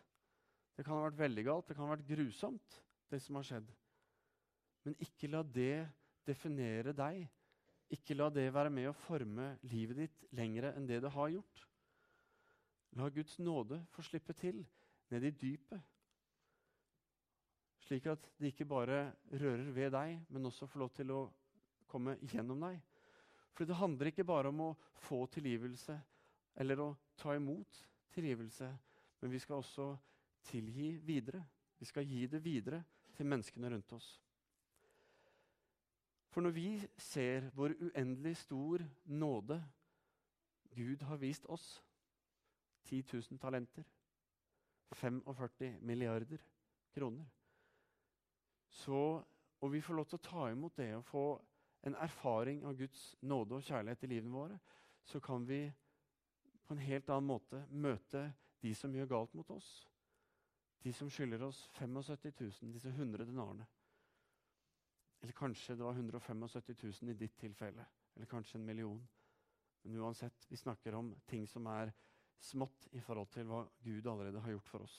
Det 0.75 0.83
kan 0.83 0.97
ha 0.97 1.05
vært 1.05 1.19
veldig 1.19 1.45
galt, 1.47 1.67
det 1.67 1.77
kan 1.77 1.87
ha 1.87 1.93
vært 1.93 2.07
grusomt, 2.07 2.79
det 3.11 3.21
som 3.23 3.39
har 3.39 3.47
skjedd. 3.47 3.69
Men 4.85 4.97
ikke 5.03 5.29
la 5.31 5.41
det 5.43 5.85
definere 6.27 6.93
deg. 6.95 7.23
Ikke 7.95 8.17
la 8.17 8.27
det 8.33 8.47
være 8.53 8.71
med 8.73 8.89
å 8.89 8.97
forme 8.97 9.53
livet 9.69 10.03
ditt 10.03 10.25
lenger 10.35 10.71
enn 10.73 10.87
det 10.89 10.99
det 11.03 11.13
har 11.13 11.31
gjort. 11.31 11.65
La 12.95 13.09
Guds 13.09 13.39
nåde 13.39 13.81
få 13.91 14.03
slippe 14.05 14.33
til 14.39 14.61
ned 15.11 15.23
i 15.27 15.31
dypet, 15.35 15.81
slik 17.85 18.07
at 18.09 18.29
det 18.39 18.53
ikke 18.53 18.65
bare 18.65 19.11
rører 19.35 19.71
ved 19.75 19.91
deg, 19.93 20.15
men 20.29 20.47
også 20.47 20.67
får 20.67 20.81
lov 20.81 20.93
til 20.95 21.11
å 21.13 21.19
komme 21.91 22.15
gjennom 22.31 22.63
deg. 22.65 22.79
For 23.53 23.67
det 23.67 23.77
handler 23.77 24.09
ikke 24.09 24.25
bare 24.27 24.49
om 24.49 24.63
å 24.65 24.75
få 25.05 25.25
tilgivelse 25.31 25.95
eller 26.59 26.81
å 26.81 26.89
ta 27.19 27.35
imot 27.35 27.81
tilgivelse, 28.15 28.67
men 29.21 29.31
vi 29.31 29.39
skal 29.43 29.61
også 29.61 29.91
tilgi 30.49 30.95
videre. 31.03 31.43
Vi 31.79 31.85
skal 31.85 32.07
gi 32.07 32.25
det 32.31 32.41
videre 32.43 32.81
til 33.15 33.27
menneskene 33.27 33.69
rundt 33.71 33.93
oss. 33.95 34.07
For 36.31 36.43
når 36.43 36.55
vi 36.55 36.69
ser 36.99 37.49
hvor 37.55 37.71
uendelig 37.79 38.35
stor 38.41 38.83
nåde 39.07 39.59
Gud 40.75 41.03
har 41.07 41.19
vist 41.21 41.45
oss 41.47 41.77
10 42.85 43.03
000 43.13 43.39
talenter, 43.41 43.83
45 44.95 45.79
milliarder 45.81 46.41
kroner 46.93 47.25
så, 48.69 49.23
Og 49.59 49.71
vi 49.71 49.81
får 49.81 49.95
lov 49.95 50.05
til 50.05 50.19
å 50.19 50.25
ta 50.25 50.49
imot 50.51 50.75
det 50.77 50.89
og 50.97 51.05
få 51.07 51.25
en 51.87 51.95
erfaring 51.95 52.65
av 52.65 52.75
Guds 52.77 53.15
nåde 53.21 53.55
og 53.55 53.63
kjærlighet 53.63 54.03
i 54.03 54.09
livene 54.11 54.35
våre, 54.35 54.57
så 55.05 55.19
kan 55.19 55.45
vi 55.47 55.71
på 56.67 56.73
en 56.73 56.81
helt 56.83 57.09
annen 57.09 57.29
måte 57.29 57.61
møte 57.71 58.25
de 58.61 58.73
som 58.75 58.93
gjør 58.93 59.09
galt 59.09 59.33
mot 59.33 59.49
oss. 59.55 59.69
De 60.83 60.93
som 60.93 61.09
skylder 61.09 61.47
oss 61.47 61.63
75 61.79 62.33
000, 62.61 62.73
disse 62.73 62.89
100 62.89 63.25
denarene. 63.25 63.65
Eller 65.21 65.33
kanskje 65.33 65.75
det 65.77 65.85
var 65.85 65.93
175 65.93 66.43
000 66.83 67.09
i 67.09 67.17
ditt 67.17 67.37
tilfelle. 67.37 67.85
Eller 68.15 68.29
kanskje 68.29 68.59
en 68.59 68.65
million. 68.65 69.07
Men 69.81 70.01
uansett, 70.01 70.45
vi 70.49 70.57
snakker 70.57 70.93
om 70.93 71.15
ting 71.25 71.47
som 71.47 71.65
er 71.65 71.93
smått 72.39 72.87
i 72.91 73.01
forhold 73.01 73.29
til 73.33 73.47
hva 73.49 73.63
Gud 73.83 74.07
allerede 74.07 74.41
har 74.41 74.55
gjort 74.55 74.69
for 74.69 74.85
oss. 74.85 74.97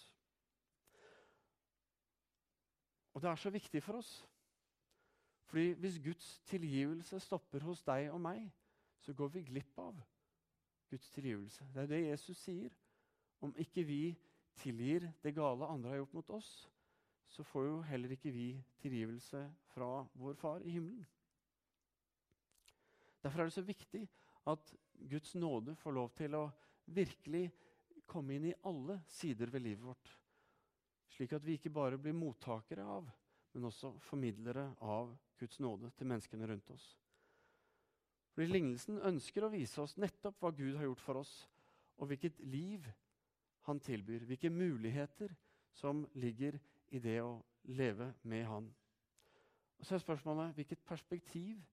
Og 3.14 3.22
det 3.22 3.31
er 3.31 3.40
så 3.40 3.51
viktig 3.51 3.83
for 3.83 3.96
oss. 4.01 4.11
Fordi 5.46 5.72
hvis 5.72 5.99
Guds 6.05 6.38
tilgivelse 6.51 7.20
stopper 7.20 7.64
hos 7.64 7.83
deg 7.87 8.11
og 8.12 8.20
meg, 8.20 8.42
så 9.01 9.14
går 9.14 9.29
vi 9.29 9.44
glipp 9.46 9.79
av 9.79 10.01
Guds 10.90 11.11
tilgivelse. 11.11 11.64
Det 11.75 11.83
er 11.83 11.92
det 11.92 12.03
Jesus 12.09 12.38
sier. 12.42 12.75
Om 13.40 13.55
ikke 13.62 13.85
vi 13.87 14.01
tilgir 14.57 15.07
det 15.22 15.35
gale 15.37 15.68
andre 15.68 15.90
har 15.92 16.03
gjort 16.03 16.16
mot 16.18 16.31
oss, 16.31 16.51
så 17.29 17.42
får 17.42 17.64
jo 17.66 17.81
heller 17.88 18.12
ikke 18.14 18.33
vi 18.33 18.49
tilgivelse 18.81 19.42
fra 19.72 20.07
vår 20.14 20.35
Far 20.35 20.64
i 20.64 20.70
himmelen. 20.70 21.07
Derfor 23.22 23.40
er 23.40 23.44
det 23.44 23.57
så 23.57 23.62
viktig 23.62 24.09
at 24.46 24.75
Guds 25.11 25.35
nåde 25.35 25.75
får 25.77 25.92
lov 25.92 26.12
til 26.14 26.35
å 26.38 26.44
virkelig 26.87 27.49
komme 28.07 28.37
inn 28.37 28.51
i 28.51 28.57
alle 28.68 29.01
sider 29.11 29.51
ved 29.51 29.64
livet 29.64 29.85
vårt. 29.87 30.12
Slik 31.16 31.33
at 31.37 31.44
vi 31.46 31.57
ikke 31.57 31.72
bare 31.75 31.99
blir 31.99 32.16
mottakere 32.16 32.85
av, 32.85 33.09
men 33.55 33.66
også 33.68 33.94
formidlere 34.05 34.68
av 34.85 35.14
Guds 35.40 35.59
nåde 35.64 35.90
til 35.96 36.09
menneskene 36.11 36.49
rundt 36.49 36.70
oss. 36.75 36.87
Fordi 38.37 38.51
Lignelsen 38.53 39.01
ønsker 39.09 39.46
å 39.46 39.53
vise 39.53 39.81
oss 39.81 39.96
nettopp 39.96 40.42
hva 40.42 40.53
Gud 40.53 40.77
har 40.77 40.85
gjort 40.90 41.05
for 41.05 41.22
oss, 41.22 41.35
og 41.96 42.11
hvilket 42.11 42.38
liv 42.44 42.85
han 43.64 43.81
tilbyr, 43.81 44.27
hvilke 44.29 44.53
muligheter 44.53 45.33
som 45.72 46.05
ligger 46.20 46.59
i 46.92 47.01
det 47.03 47.16
å 47.25 47.38
leve 47.72 48.12
med 48.22 48.44
han. 48.46 48.68
Og 49.81 49.87
Så 49.87 49.96
er 49.96 50.05
spørsmålet 50.05 50.55
hvilket 50.57 50.85
perspektiv 50.85 51.64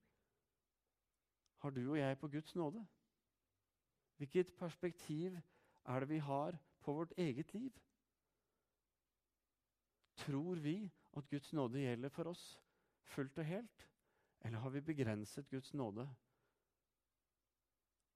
har 1.60 1.70
du 1.72 1.82
og 1.90 1.98
jeg 1.98 2.18
på 2.18 2.28
Guds 2.28 2.54
nåde? 2.56 2.82
Hvilket 4.24 4.54
perspektiv 4.56 5.34
er 5.84 6.00
det 6.00 6.08
vi 6.08 6.18
har 6.18 6.56
på 6.80 6.92
vårt 6.92 7.12
eget 7.16 7.54
liv? 7.54 7.72
Tror 10.16 10.54
vi 10.54 10.92
at 11.16 11.28
Guds 11.28 11.52
nåde 11.52 11.82
gjelder 11.82 12.08
for 12.08 12.30
oss 12.30 12.44
fullt 13.02 13.38
og 13.38 13.44
helt? 13.44 13.90
Eller 14.40 14.58
har 14.58 14.70
vi 14.70 14.80
begrenset 14.80 15.48
Guds 15.50 15.74
nåde 15.74 16.08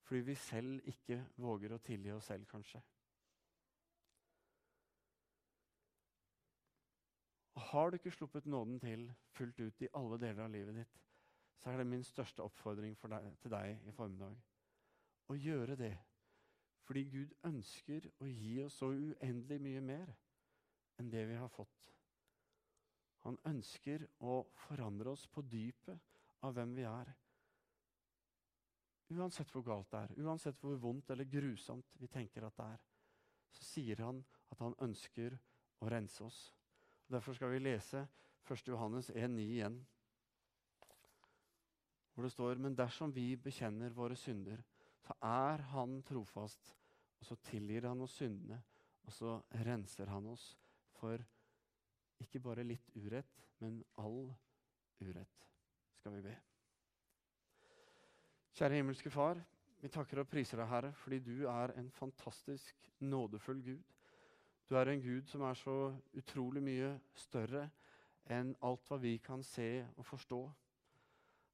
fordi 0.09 0.21
vi 0.21 0.35
selv 0.35 0.81
ikke 0.89 1.21
våger 1.37 1.75
å 1.77 1.83
tilgi 1.85 2.13
oss 2.15 2.25
selv, 2.33 2.47
kanskje? 2.49 2.81
Har 7.69 7.91
du 7.91 7.99
ikke 7.99 8.17
sluppet 8.17 8.47
nåden 8.49 8.81
til 8.81 9.11
fullt 9.37 9.61
ut 9.61 9.83
i 9.85 9.91
alle 9.93 10.17
deler 10.17 10.47
av 10.47 10.55
livet 10.57 10.81
ditt, 10.81 11.01
så 11.61 11.71
er 11.71 11.83
det 11.83 11.91
min 11.91 12.05
største 12.05 12.41
oppfordring 12.41 12.97
deg, 13.03 13.35
til 13.43 13.53
deg 13.53 13.85
i 13.85 13.93
formiddag 13.93 14.41
å 15.29 15.37
gjøre 15.37 15.77
det. 15.79 15.95
Fordi 16.89 17.05
Gud 17.13 17.35
ønsker 17.45 18.09
å 18.23 18.27
gi 18.29 18.55
oss 18.65 18.79
så 18.81 18.89
uendelig 18.95 19.61
mye 19.61 19.85
mer 19.85 20.13
enn 20.99 21.11
det 21.13 21.25
vi 21.29 21.37
har 21.37 21.51
fått. 21.53 21.89
Han 23.27 23.37
ønsker 23.51 24.07
å 24.25 24.41
forandre 24.67 25.13
oss 25.13 25.27
på 25.29 25.43
dypet 25.45 26.45
av 26.47 26.55
hvem 26.57 26.75
vi 26.79 26.87
er. 26.89 27.11
Uansett 29.09 29.51
hvor 29.53 29.65
galt 29.65 29.91
det 29.93 30.01
er, 30.05 30.15
uansett 30.25 30.59
hvor 30.61 30.77
vondt 30.81 31.11
eller 31.11 31.29
grusomt 31.29 31.97
vi 32.01 32.09
tenker 32.13 32.45
at 32.45 32.57
det 32.57 32.71
er, 32.75 32.81
så 33.57 33.65
sier 33.65 34.03
han 34.05 34.21
at 34.53 34.61
han 34.61 34.77
ønsker 34.85 35.37
å 35.81 35.89
rense 35.93 36.25
oss. 36.25 36.41
Derfor 37.09 37.37
skal 37.37 37.55
vi 37.55 37.63
lese 37.63 38.05
1. 38.49 38.69
Johannes 38.69 39.11
1,9 39.11 39.45
igjen. 39.45 39.79
Hvor 42.13 42.27
det 42.27 42.33
står 42.33 42.61
Men 42.61 42.77
dersom 42.77 43.13
vi 43.15 43.37
bekjenner 43.37 43.95
våre 43.97 44.17
synder, 44.17 44.61
så 45.09 45.17
er 45.25 45.63
Han 45.73 46.03
trofast, 46.05 46.75
og 47.19 47.27
så 47.27 47.37
tilgir 47.49 47.89
Han 47.89 48.05
oss 48.05 48.19
syndene, 48.21 48.61
og 49.07 49.13
så 49.13 49.39
renser 49.65 50.11
Han 50.13 50.27
oss 50.35 50.51
for 50.99 51.23
ikke 52.21 52.43
bare 52.43 52.67
litt 52.67 52.91
urett, 52.99 53.45
men 53.63 53.81
all 54.03 54.27
urett, 55.01 55.47
skal 55.97 56.17
vi 56.19 56.25
be. 56.27 56.35
Kjære 58.59 58.81
himmelske 58.81 59.11
Far, 59.15 59.41
vi 59.79 59.89
takker 59.95 60.21
og 60.21 60.29
priser 60.29 60.59
deg, 60.59 60.69
Herre, 60.69 60.93
fordi 60.99 61.21
du 61.23 61.47
er 61.49 61.73
en 61.79 61.89
fantastisk 61.95 62.89
nådefull 63.07 63.63
Gud. 63.63 63.85
Du 64.69 64.75
er 64.77 64.91
en 64.91 65.01
Gud 65.01 65.31
som 65.31 65.47
er 65.47 65.57
så 65.57 65.77
utrolig 66.19 66.61
mye 66.67 66.97
større 67.17 67.69
enn 68.29 68.51
alt 68.67 68.91
hva 68.91 68.99
vi 69.01 69.15
kan 69.25 69.45
se 69.47 69.87
og 69.95 70.05
forstå. 70.05 70.41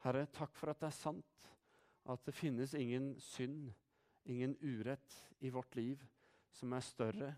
Herre, 0.09 0.25
takk 0.33 0.57
for 0.59 0.73
at 0.73 0.81
det 0.81 0.89
er 0.89 0.97
sant 0.97 1.53
at 2.13 2.27
det 2.27 2.35
finnes 2.37 2.75
ingen 2.75 3.15
synd, 3.21 3.73
ingen 4.25 4.57
urett 4.61 5.17
i 5.41 5.51
vårt 5.51 5.75
liv 5.77 6.03
som 6.53 6.73
er 6.73 6.85
større, 6.85 7.35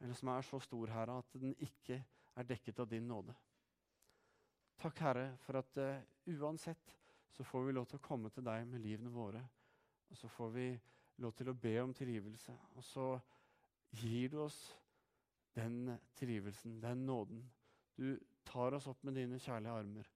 eller 0.00 0.14
som 0.18 0.32
er 0.32 0.46
så 0.46 0.60
stor, 0.60 0.90
Herre, 0.90 1.18
at 1.18 1.40
den 1.40 1.54
ikke 1.62 2.00
er 2.36 2.48
dekket 2.48 2.80
av 2.82 2.88
din 2.90 3.06
nåde. 3.08 3.34
Takk, 4.82 4.98
Herre, 4.98 5.26
for 5.44 5.60
at 5.60 5.76
uh, 5.78 6.00
uansett 6.40 6.96
så 7.32 7.44
får 7.44 7.66
vi 7.66 7.74
lov 7.76 7.86
til 7.88 8.00
å 8.00 8.04
komme 8.04 8.32
til 8.34 8.44
deg 8.44 8.64
med 8.68 8.82
livene 8.82 9.12
våre. 9.12 9.40
Og 10.10 10.18
så 10.18 10.28
får 10.28 10.50
vi 10.56 10.66
lov 11.22 11.36
til 11.36 11.52
å 11.52 11.56
be 11.56 11.76
om 11.80 11.92
tilgivelse. 11.94 12.54
Og 12.76 12.84
så 12.84 13.06
gir 14.02 14.32
du 14.32 14.40
oss 14.42 14.58
den 15.54 15.94
tilgivelsen, 16.18 16.80
den 16.82 17.06
nåden. 17.06 17.44
Du 17.96 18.18
tar 18.44 18.74
oss 18.76 18.88
opp 18.90 19.04
med 19.04 19.16
dine 19.20 19.38
kjærlige 19.40 19.78
armer. 19.78 20.10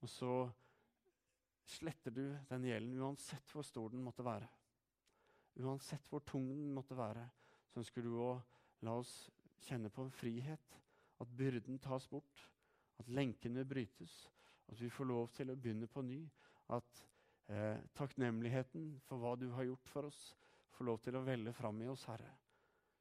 Og 0.00 0.10
så 0.10 0.34
sletter 1.70 2.14
du 2.14 2.24
den 2.50 2.66
gjelden, 2.66 2.98
uansett 3.00 3.52
hvor 3.54 3.66
stor 3.66 3.92
den 3.92 4.02
måtte 4.04 4.24
være. 4.26 4.48
Uansett 5.60 6.06
hvor 6.10 6.22
tung 6.26 6.48
den 6.50 6.72
måtte 6.74 6.96
være, 6.98 7.26
så 7.70 7.80
ønsker 7.82 8.04
du 8.04 8.14
å 8.18 8.32
la 8.86 8.96
oss 9.00 9.14
kjenne 9.66 9.90
på 9.92 10.06
en 10.06 10.14
frihet 10.14 10.76
at 11.20 11.32
byrden 11.36 11.78
tas 11.82 12.06
bort, 12.08 12.44
at 13.00 13.08
lenkene 13.12 13.64
brytes, 13.68 14.14
at 14.70 14.80
vi 14.80 14.90
får 14.92 15.08
lov 15.08 15.30
til 15.36 15.52
å 15.52 15.56
begynne 15.58 15.88
på 15.90 16.02
ny. 16.04 16.20
At 16.72 17.02
eh, 17.50 17.80
takknemligheten 17.96 18.92
for 19.08 19.20
hva 19.20 19.34
du 19.36 19.48
har 19.56 19.66
gjort 19.68 19.90
for 19.92 20.08
oss, 20.08 20.20
får 20.76 20.88
lov 20.88 21.00
til 21.04 21.18
å 21.18 21.24
velle 21.26 21.52
fram 21.52 21.80
i 21.82 21.88
oss, 21.92 22.06
Herre. 22.08 22.30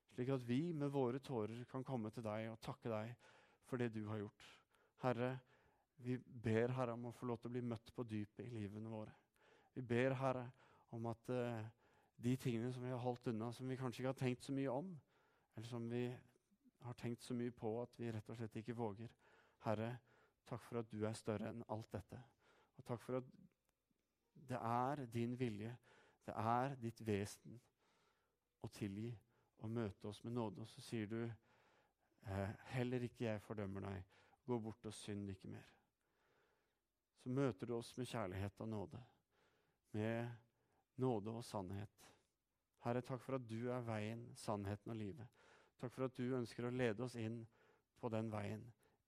Slik 0.10 0.32
at 0.34 0.47
vi 0.47 0.73
med 0.75 0.91
våre 0.91 1.21
tårer 1.23 1.62
kan 1.69 1.86
komme 1.88 2.12
til 2.12 2.25
deg 2.25 2.49
og 2.51 2.60
takke 2.65 2.91
deg 2.91 3.13
for 3.69 3.79
det 3.79 3.91
du 3.93 4.01
har 4.10 4.23
gjort. 4.23 4.47
Herre, 5.03 5.29
vi 6.04 6.18
ber 6.18 6.72
Herre 6.76 6.96
om 6.96 7.10
å 7.10 7.16
få 7.16 7.28
lov 7.28 7.42
til 7.42 7.50
å 7.50 7.56
bli 7.58 7.64
møtt 7.66 7.92
på 7.96 8.06
dypet 8.08 8.46
i 8.46 8.54
livene 8.54 8.92
våre. 8.92 9.14
Vi 9.76 9.84
ber 9.86 10.16
Herre 10.20 10.46
om 10.96 11.06
at 11.12 11.32
uh, 11.34 11.66
de 12.24 12.36
tingene 12.40 12.72
som 12.74 12.84
vi 12.84 12.92
har 12.94 13.02
holdt 13.04 13.28
unna, 13.32 13.52
som 13.54 13.70
vi 13.70 13.78
kanskje 13.80 14.04
ikke 14.04 14.14
har 14.14 14.22
tenkt 14.22 14.48
så 14.48 14.56
mye 14.56 14.72
om, 14.72 14.94
eller 15.56 15.68
som 15.68 15.89
vi 15.91 16.06
har 16.82 16.95
tenkt 17.00 17.24
så 17.24 17.36
mye 17.36 17.52
på 17.52 17.74
at 17.82 18.00
vi 18.00 18.12
rett 18.12 18.30
og 18.32 18.39
slett 18.39 18.56
ikke 18.62 18.78
våger. 18.78 19.12
Herre, 19.66 19.91
takk 20.47 20.64
for 20.64 20.82
at 20.82 20.91
du 20.91 21.04
er 21.06 21.18
større 21.18 21.52
enn 21.52 21.64
alt 21.68 21.91
dette. 21.93 22.20
Og 22.80 22.86
takk 22.88 23.02
for 23.04 23.20
at 23.20 23.32
det 24.50 24.60
er 24.60 25.06
din 25.14 25.36
vilje, 25.39 25.74
det 26.26 26.36
er 26.36 26.76
ditt 26.80 27.02
vesen 27.06 27.60
å 28.64 28.70
tilgi 28.74 29.12
og 29.60 29.72
møte 29.76 30.08
oss 30.08 30.24
med 30.24 30.38
nåde. 30.38 30.64
Og 30.64 30.72
så 30.72 30.84
sier 30.84 31.12
du 31.12 31.20
eh, 31.26 32.56
heller 32.74 33.04
ikke 33.04 33.26
jeg 33.26 33.43
fordømmer 33.43 33.89
deg. 33.89 34.08
Gå 34.47 34.60
bort 34.64 34.88
og 34.88 34.95
synd 34.95 35.30
ikke 35.30 35.52
mer. 35.52 35.78
Så 37.20 37.30
møter 37.30 37.67
du 37.67 37.76
oss 37.76 37.91
med 37.97 38.07
kjærlighet 38.07 38.61
og 38.63 38.70
nåde. 38.70 39.01
Med 39.91 40.30
nåde 40.95 41.32
og 41.32 41.43
sannhet. 41.43 42.05
Herre, 42.86 43.01
takk 43.03 43.22
for 43.24 43.36
at 43.36 43.47
du 43.49 43.70
er 43.72 43.84
veien, 43.84 44.24
sannheten 44.39 44.93
og 44.93 44.99
livet. 44.99 45.28
Takk 45.80 45.93
for 45.95 46.07
at 46.07 46.15
du 46.15 46.36
ønsker 46.36 46.67
å 46.67 46.74
lede 46.76 47.03
oss 47.03 47.15
inn 47.20 47.41
på 47.99 48.11
den 48.11 48.32
veien, 48.32 48.63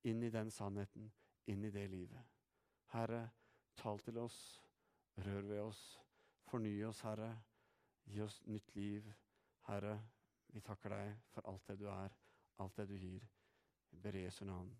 inn 0.07 0.23
i 0.23 0.31
den 0.31 0.51
sannheten, 0.51 1.07
inn 1.47 1.63
i 1.63 1.71
det 1.71 1.87
livet. 1.91 2.37
Herre, 2.91 3.23
tal 3.79 3.99
til 4.03 4.19
oss, 4.19 4.39
rør 5.23 5.47
ved 5.47 5.61
oss, 5.63 5.81
forny 6.51 6.75
oss, 6.87 7.03
Herre. 7.07 7.31
Gi 8.11 8.23
oss 8.23 8.41
nytt 8.47 8.75
liv. 8.75 9.07
Herre, 9.67 9.99
vi 10.51 10.63
takker 10.65 10.95
deg 10.95 11.13
for 11.31 11.47
alt 11.47 11.67
det 11.69 11.79
du 11.79 11.87
er, 11.91 12.15
alt 12.59 12.81
det 12.81 12.89
du 12.91 12.97
gir. 12.97 13.27
Vi 13.91 14.09
I 14.09 14.23
Jesu 14.23 14.45
navn. 14.45 14.73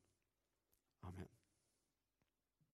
Amen. 1.03 1.40